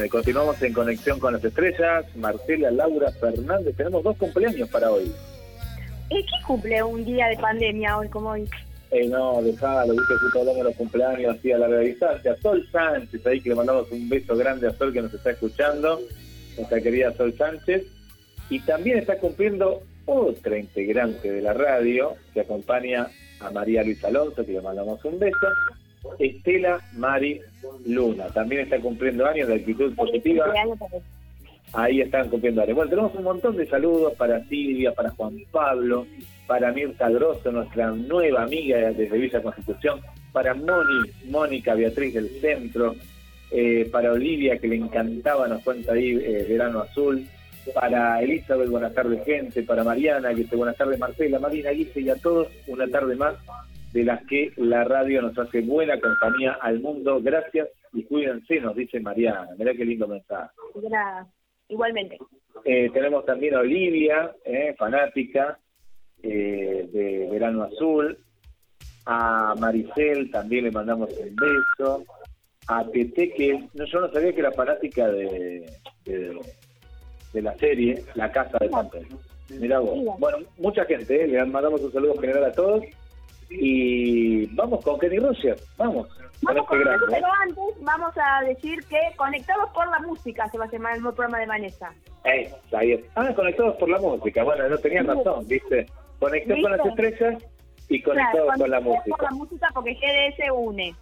[0.02, 2.06] Bueno, y continuamos en conexión con las estrellas.
[2.16, 3.76] Marcela, Laura, Fernández.
[3.76, 5.12] Tenemos dos cumpleaños para hoy.
[6.10, 8.50] ¿Y qué cumple un día de pandemia hoy como hoy?
[8.90, 12.36] Eh, no, dejalo, viste, justo hablando de los cumpleaños así a larga distancia.
[12.42, 16.02] Sol Sánchez, ahí que le mandamos un beso grande a Sol que nos está escuchando,
[16.58, 17.84] nuestra querida Sol Sánchez.
[18.50, 23.08] Y también está cumpliendo otra integrante de la radio que acompaña
[23.40, 25.48] a María Luisa Alonso, que le mandamos un beso.
[26.20, 27.42] Estela Mari
[27.86, 30.46] Luna, también está cumpliendo años de actitud positiva.
[31.74, 32.76] Ahí están cumpliendo años.
[32.76, 36.06] Bueno, tenemos un montón de saludos para Silvia, para Juan Pablo,
[36.48, 40.02] para Mirta Grosso, nuestra nueva amiga desde Villa Constitución,
[40.34, 42.96] para Moni, Mónica Beatriz del Centro,
[43.52, 47.26] eh, para Olivia, que le encantaba, nos cuenta ahí eh, Verano Azul,
[47.74, 52.10] para Elizabeth, buenas tardes gente, para Mariana, que dice buenas tardes Marcela, Marina, Guise y
[52.10, 53.36] a todos, una tarde más
[53.94, 57.20] de las que la radio nos hace buena compañía al mundo.
[57.22, 59.50] Gracias y cuídense, nos dice Mariana.
[59.58, 60.52] Mirá qué lindo mensaje.
[60.90, 61.28] Nada.
[61.68, 62.18] Igualmente.
[62.66, 65.58] Eh, tenemos también a Olivia, eh, fanática
[66.22, 68.18] eh, de Verano Azul.
[69.06, 72.04] A Maricel también le mandamos un beso.
[72.68, 75.66] A Tete, que no, yo no sabía que era fanática de,
[76.06, 76.40] de,
[77.34, 79.08] de la serie La Casa de Papel.
[79.50, 79.98] Mirá vos.
[80.20, 82.84] Bueno, mucha gente, eh, le mandamos un saludo general a todos.
[83.52, 86.08] Y vamos con Kenny Rogers, vamos.
[86.08, 90.58] Con Vamos este con pero antes vamos a decir que Conectados por la Música se
[90.58, 91.94] va a llamar el nuevo programa de Vanessa.
[92.24, 92.52] Eh.
[93.16, 94.44] Ah, conectados por la música.
[94.44, 95.86] Bueno, no tenía razón, ¿viste?
[96.20, 97.44] Conectados con las estrellas
[97.90, 99.16] y conectados Claro, con la música.
[99.18, 100.96] por la música porque GDS une.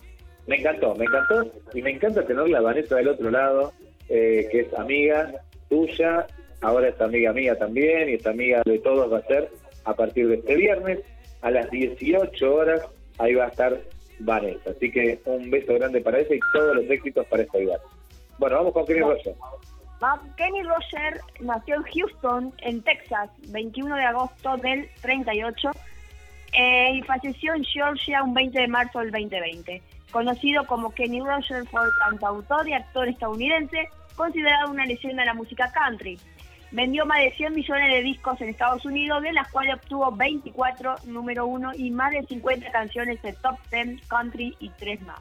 [0.48, 1.46] Me encantó, me encantó.
[1.74, 3.72] Y me encanta tener la Vanessa del otro lado.
[4.10, 5.32] eh, que es amiga
[5.70, 6.26] tuya,
[6.62, 9.50] ahora es amiga mía también y es amiga de todos va a ser
[9.86, 11.00] a partir de este viernes
[11.42, 12.82] a las 18 horas,
[13.18, 13.80] ahí va a estar
[14.20, 14.72] Vanessa.
[14.72, 17.78] Así que un beso grande para ella y todos los éxitos para esta vida.
[18.38, 19.36] Bueno, vamos con Kenny Roger.
[20.38, 25.72] Kenny Roger nació en Houston, en Texas, 21 de agosto del 38
[26.54, 29.82] eh, y falleció en Georgia un 20 de marzo del 2020.
[30.12, 35.72] Conocido como Kenny Roger, fue cantautor y actor estadounidense, considerado una leyenda de la música
[35.72, 36.18] country.
[36.72, 40.96] Vendió más de 100 millones de discos en Estados Unidos, de las cuales obtuvo 24
[41.06, 45.20] número uno y más de 50 canciones de top 10 country y tres más.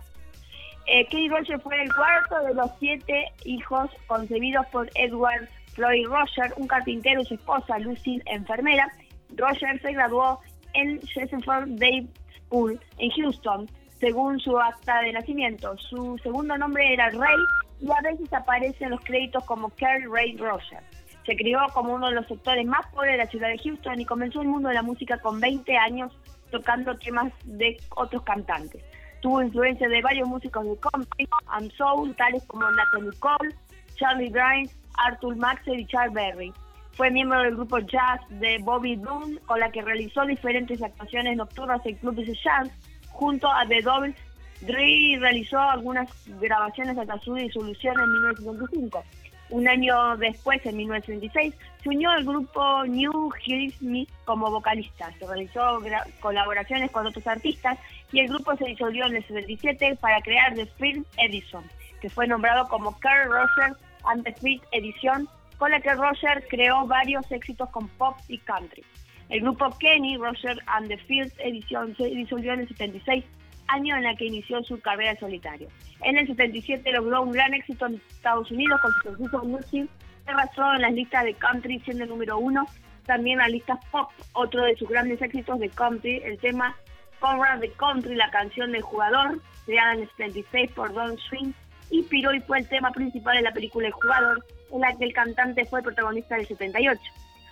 [0.86, 6.52] Eh, Kenny Roger fue el cuarto de los siete hijos concebidos por Edward Floyd Roger,
[6.56, 8.90] un carpintero y su esposa Lucy, enfermera.
[9.36, 10.40] Roger se graduó
[10.72, 12.08] en Jefferson Day
[12.46, 13.70] School en Houston,
[14.00, 15.76] según su acta de nacimiento.
[15.76, 17.36] Su segundo nombre era Ray
[17.80, 20.82] y a veces aparece en los créditos como Kerry Ray Roger.
[21.28, 24.06] Se crió como uno de los sectores más pobres de la ciudad de Houston y
[24.06, 26.10] comenzó el mundo de la música con 20 años
[26.50, 28.82] tocando temas de otros cantantes.
[29.20, 33.54] Tuvo influencia de varios músicos de country and soul, tales como Natalie Cole,
[33.96, 36.50] Charlie Grimes, Arthur Maxwell y Charles Berry.
[36.92, 41.84] Fue miembro del grupo jazz de Bobby Boone, con la que realizó diferentes actuaciones nocturnas
[41.84, 42.70] en clubes de jazz,
[43.10, 44.16] junto a The Dobles.
[44.62, 46.08] Dre realizó algunas
[46.40, 49.04] grabaciones hasta su disolución en 1975.
[49.50, 53.30] Un año después, en 1926, se unió al grupo New
[53.78, 55.10] Smith como vocalista.
[55.18, 55.80] Se realizó
[56.20, 57.78] colaboraciones con otros artistas
[58.12, 61.64] y el grupo se disolvió en el 77 para crear The Film Edison,
[62.00, 63.74] que fue nombrado como Carl Roger
[64.04, 68.84] and the Film Edition, con la que Roger creó varios éxitos con pop y country.
[69.30, 73.24] El grupo Kenny, Roger and the Fields Edition se disolvió en el 76,
[73.68, 75.68] año en el que inició su carrera en solitario.
[76.02, 79.90] En el 77 logró un gran éxito en Estados Unidos con su sencillo Music,
[80.26, 82.66] se basó en las listas de country siendo el número uno,
[83.06, 86.76] también las listas pop, otro de sus grandes éxitos de country, el tema
[87.20, 91.52] Conrad the Country, la canción del jugador, creada en el 76 por Don Swing,
[91.90, 95.12] inspiró y fue el tema principal de la película El Jugador, en la que el
[95.12, 97.00] cantante fue el protagonista del 78.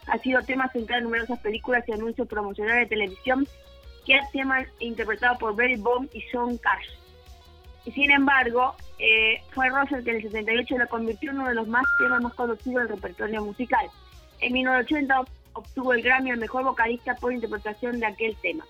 [0.09, 3.47] Ha sido tema central en numerosas películas y anuncios promocionales de televisión,
[4.15, 6.87] es tema interpretado por Barry Bond y Sean Cash.
[7.85, 11.55] Y sin embargo, eh, fue Roger que en el 78 lo convirtió en uno de
[11.55, 13.87] los más temas más conocidos del repertorio musical.
[14.41, 18.65] En 1980 ob- obtuvo el Grammy al mejor vocalista por interpretación de aquel tema.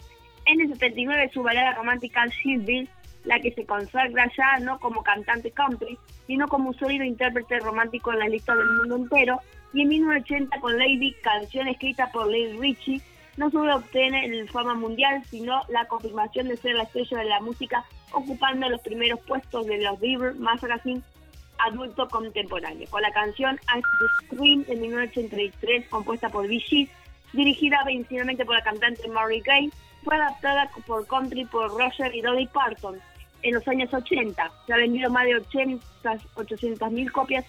[0.45, 2.89] En el 79 su balada romántica Shieldville,
[3.24, 8.12] la que se consagra ya no como cantante country, sino como un sólido intérprete romántico
[8.12, 9.41] en las listas del mundo entero,
[9.72, 13.01] y en 1980 con Lady, canción escrita por Lady Richie,
[13.37, 17.41] no solo obtiene el fama mundial, sino la confirmación de ser la estrella de la
[17.41, 21.03] música, ocupando los primeros puestos de los Bieber Magazine
[21.59, 22.89] adulto contemporáneo.
[22.91, 26.89] Con la canción Ice the Scream de 1983, compuesta por Bee
[27.32, 29.70] dirigida principalmente por la cantante Mary Gay,
[30.03, 32.99] fue adaptada por country por Roger y Dolly Parton
[33.43, 34.51] en los años 80.
[34.66, 35.37] Se ha vendido más de
[36.34, 37.45] 800 mil copias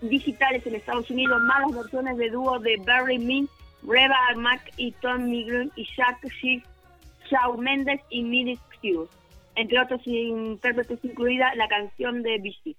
[0.00, 3.50] digitales en Estados Unidos, más las versiones de dúo de Barry Mint,
[3.82, 6.64] Reba Mack y Tom Migren y Jack Schiff,
[7.30, 9.10] Shawn Mendes y Millie Hughes,
[9.56, 12.76] entre otros intérpretes incluida la canción de Gees.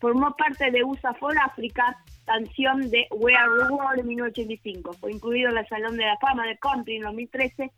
[0.00, 1.96] Formó parte de USA for Africa,
[2.26, 4.92] canción de We Are the World en 1985.
[4.94, 7.70] Fue incluido en el Salón de la Fama de Country en 2013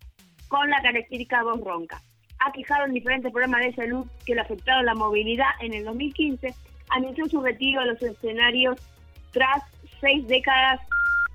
[0.49, 2.03] con la característica voz ronca.
[2.41, 6.55] Ha quejado en diferentes programas de salud que le afectaron la movilidad en el 2015.
[6.91, 8.81] Anunció su retiro de los escenarios
[9.33, 9.63] tras
[10.01, 10.81] seis décadas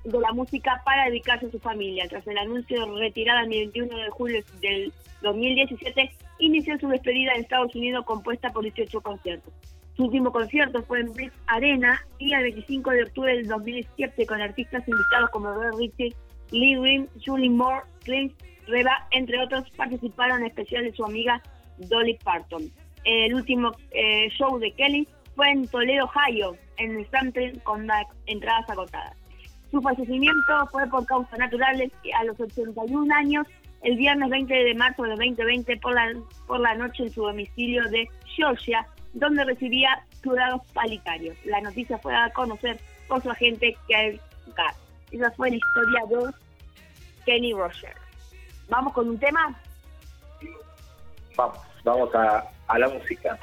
[0.04, 2.06] de la música para dedicarse a su familia.
[2.08, 4.92] Tras el anuncio de retirada el 21 de julio del
[5.22, 9.52] 2017, inició su despedida en Estados Unidos compuesta por 18 conciertos.
[9.96, 14.40] Su último concierto fue en Blitz Arena y el 25 de octubre del 2017 con
[14.40, 16.14] artistas invitados como Roy Ritchie,
[16.50, 18.32] Lee Green, Julie Moore, Clint
[18.66, 21.42] Reba, entre otros, participaron en especial de su amiga
[21.78, 22.70] Dolly Parton.
[23.04, 27.86] El último eh, show de Kelly fue en Toledo, Ohio, en el con
[28.26, 29.16] entradas agotadas.
[29.74, 33.44] Su fallecimiento fue por causas naturales a los 81 años,
[33.82, 36.12] el viernes 20 de marzo de 2020 por la,
[36.46, 41.36] por la noche en su domicilio de Georgia, donde recibía cuidados palitarios.
[41.44, 44.20] La noticia fue a conocer por su agente Keith
[44.56, 44.76] Gatt.
[45.10, 46.32] Esa fue la historia de
[47.26, 47.96] Kenny Roger.
[48.68, 49.60] ¿Vamos con un tema?
[51.36, 53.36] Vamos, vamos a, a la música.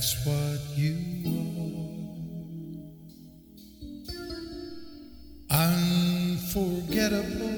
[0.00, 0.96] That's what you
[5.50, 5.58] are.
[5.58, 7.49] Unforgettable.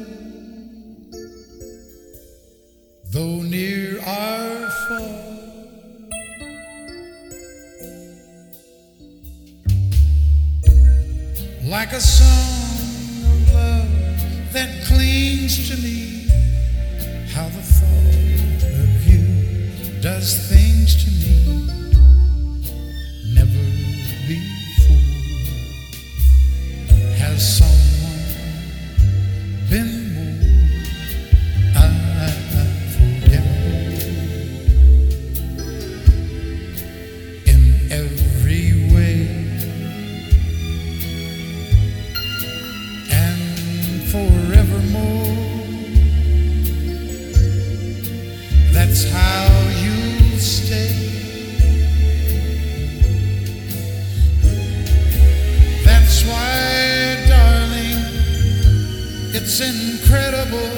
[59.73, 60.73] Incredible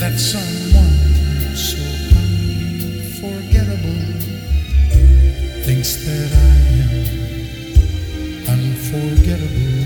[0.00, 0.96] that someone
[1.54, 1.82] so
[2.16, 4.02] unforgettable
[5.64, 6.92] thinks that I am
[8.48, 9.81] unforgettable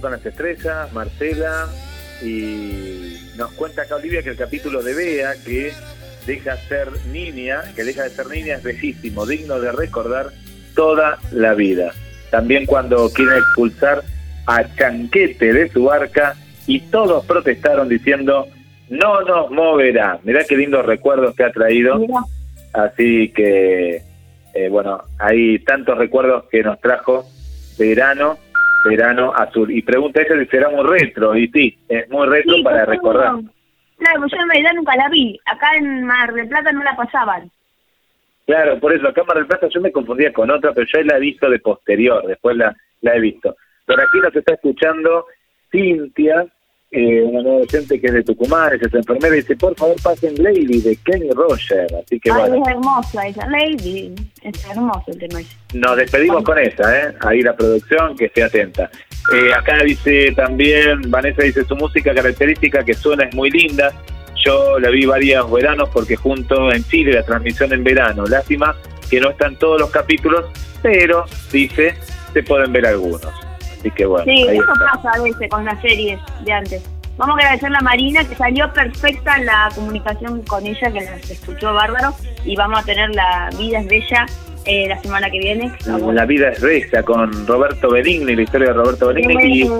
[0.00, 1.68] con las estrellas, Marcela,
[2.22, 5.72] y nos cuenta acá Olivia que el capítulo de Bea, que
[6.26, 10.30] deja ser niña, que deja de ser niña, es bellísimo, digno de recordar
[10.74, 11.92] toda la vida.
[12.30, 14.02] También cuando quieren expulsar
[14.46, 16.36] a Chanquete de su barca
[16.66, 18.46] y todos protestaron diciendo,
[18.88, 20.18] no nos moverá.
[20.22, 21.98] Mirá qué lindos recuerdos que ha traído.
[21.98, 22.20] Mira,
[22.72, 24.02] Así que,
[24.54, 27.26] eh, bueno, hay tantos recuerdos que nos trajo
[27.78, 28.38] verano,
[28.84, 29.70] verano azul.
[29.70, 33.32] Y pregunta ella si será muy retro, y sí, es muy retro sí, para recordar.
[33.34, 33.50] no.
[33.98, 35.40] Claro, yo en realidad nunca la vi.
[35.44, 37.50] Acá en Mar del Plata no la pasaban.
[38.46, 41.02] Claro, por eso, acá en Mar del Plata yo me confundía con otra, pero yo
[41.02, 43.56] la he visto de posterior, después la, la he visto.
[43.86, 45.26] Por aquí nos está escuchando
[45.70, 46.46] Cintia,
[46.90, 50.42] eh, una nueva docente que es de Tucumán, es enfermera, y dice, por favor pasen
[50.42, 51.86] Lady de Kenny Roger.
[52.02, 53.46] Así que Ay, bueno, es hermosa esa.
[53.46, 54.14] Lady.
[54.42, 55.40] Es hermoso el tema
[55.74, 57.14] nos despedimos con esa, ¿eh?
[57.20, 58.90] Ahí la producción, que esté atenta.
[59.34, 63.92] Eh, acá dice también, Vanessa dice, su música característica que suena es muy linda.
[64.42, 68.24] Yo la vi varios veranos porque junto en Chile la transmisión en verano.
[68.24, 68.74] Lástima
[69.10, 70.46] que no están todos los capítulos,
[70.82, 71.94] pero dice,
[72.32, 73.47] se pueden ver algunos.
[73.78, 74.92] Así que bueno, Sí, eso está.
[74.94, 76.82] pasa a veces con las series de antes.
[77.16, 81.74] Vamos a agradecerle a Marina que salió perfecta la comunicación con ella, que las escuchó
[81.74, 82.14] bárbaro.
[82.44, 84.26] Y vamos a tener la vida es bella
[84.66, 85.72] eh, la semana que viene.
[86.12, 89.62] La vida es bella con Roberto Benigni, la historia de Roberto Benigni.
[89.62, 89.70] Y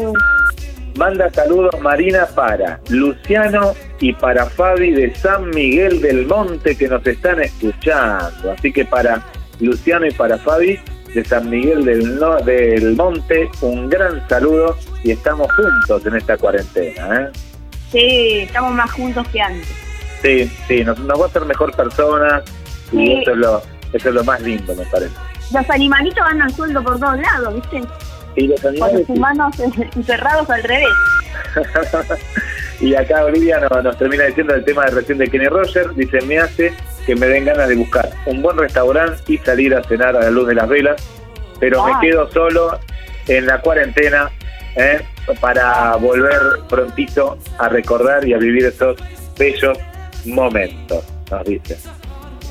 [0.98, 7.06] manda saludos Marina para Luciano y para Fabi de San Miguel del Monte que nos
[7.06, 8.50] están escuchando.
[8.50, 9.22] Así que para
[9.60, 10.78] Luciano y para Fabi
[11.14, 16.36] de San Miguel del, No- del Monte, un gran saludo y estamos juntos en esta
[16.36, 17.20] cuarentena.
[17.22, 17.28] ¿eh?
[17.90, 19.68] Sí, estamos más juntos que antes.
[20.22, 22.42] Sí, sí, nos, nos va a hacer mejor personas
[22.92, 25.14] y eso, es lo, eso es lo más lindo, me parece.
[25.52, 27.82] Los animalitos ganan sueldo por todos lados, ¿viste?
[28.36, 29.56] Y los Con animales, los humanos
[29.96, 30.88] encerrados al revés.
[32.80, 35.94] y acá Olivia nos, nos termina diciendo el tema de recién de Kenny Roger.
[35.94, 36.72] Dice, me hace
[37.08, 40.30] que me den ganas de buscar un buen restaurante y salir a cenar a la
[40.30, 41.02] luz de las velas,
[41.58, 42.78] pero me quedo solo
[43.28, 44.30] en la cuarentena
[44.76, 45.00] ¿eh?
[45.40, 48.96] para volver prontito a recordar y a vivir esos
[49.38, 49.78] bellos
[50.26, 51.78] momentos, nos dice.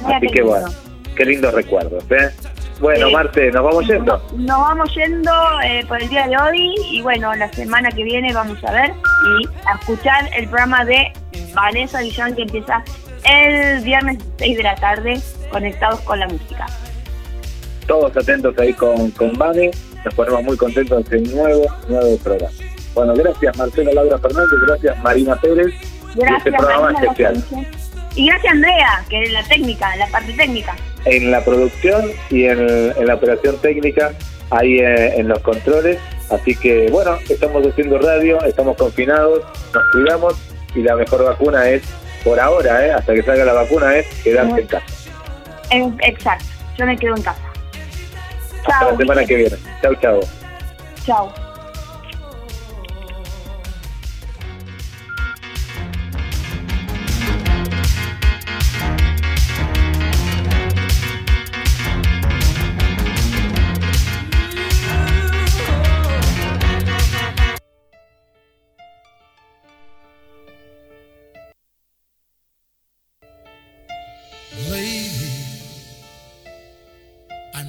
[0.05, 0.67] Así que bueno,
[1.15, 2.31] qué lindos recuerdos, ¿eh?
[2.79, 3.13] Bueno, Sí.
[3.13, 4.21] Marte, nos vamos yendo.
[4.35, 5.31] Nos vamos yendo
[5.63, 8.91] eh, por el día de hoy y bueno, la semana que viene vamos a ver
[8.91, 11.11] y a escuchar el programa de
[11.53, 12.83] Vanessa Villán que empieza
[13.23, 15.19] el viernes 6 de la tarde
[15.51, 16.65] conectados con la música.
[17.87, 19.71] Todos atentos ahí con, con Vane.
[20.05, 22.53] Nos ponemos muy contentos de este nuevo, nuevo programa.
[22.93, 25.67] Bueno, gracias Marcela Laura Fernández, gracias Marina Pérez.
[26.15, 27.43] y Gracias este programa Marina, especial.
[28.17, 30.75] Y gracias Andrea, que es la técnica, la parte técnica.
[31.05, 32.59] En la producción y en,
[32.97, 34.11] en la operación técnica,
[34.49, 35.99] ahí eh, en los controles.
[36.31, 40.33] Así que, bueno, estamos haciendo radio, estamos confinados, nos cuidamos
[40.73, 41.83] y la mejor vacuna es,
[42.23, 44.85] por ahora, eh, hasta que salga la vacuna, es quedarse en casa.
[46.01, 46.45] Exacto,
[46.75, 47.41] yo me quedo en casa.
[48.65, 49.55] Hasta la semana que viene.
[49.81, 50.19] Chau, chau.
[51.05, 51.46] Chao.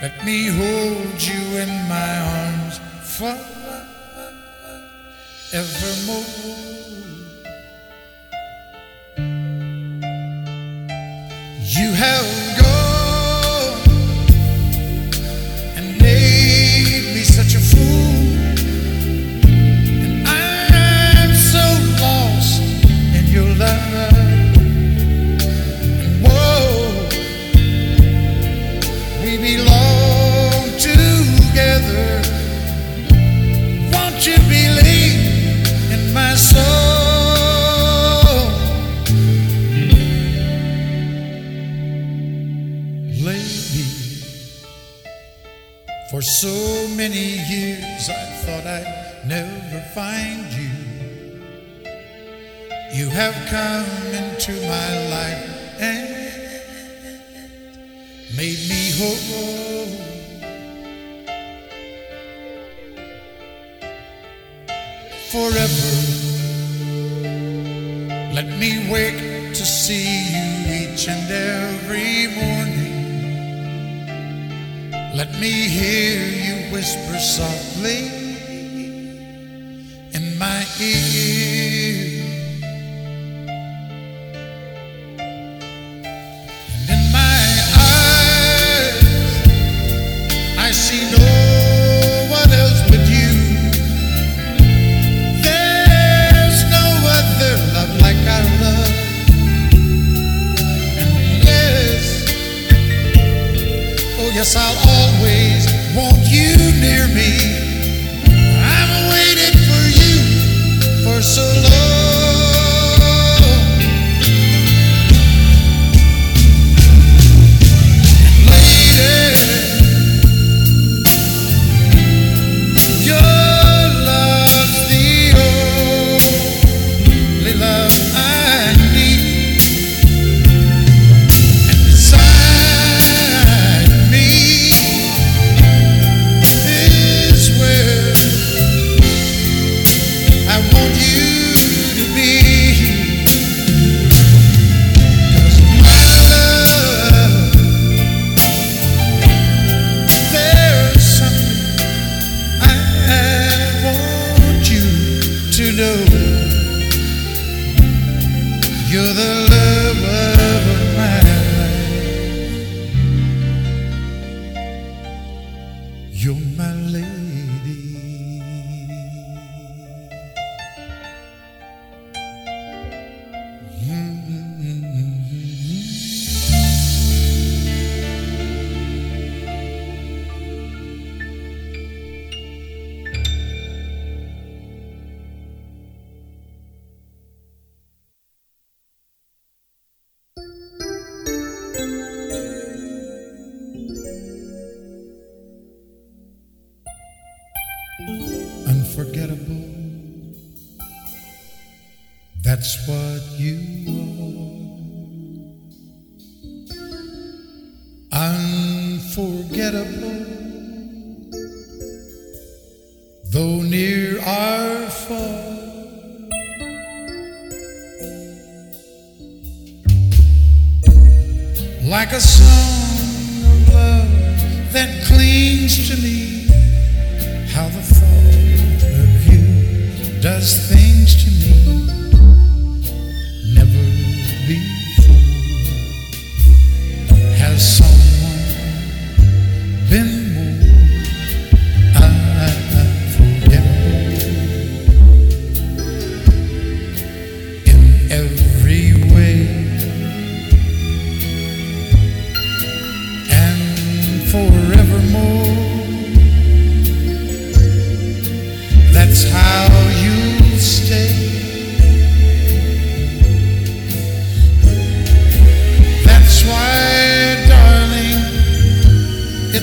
[0.00, 2.78] Let me hold you in my arms
[5.50, 6.67] forevermore.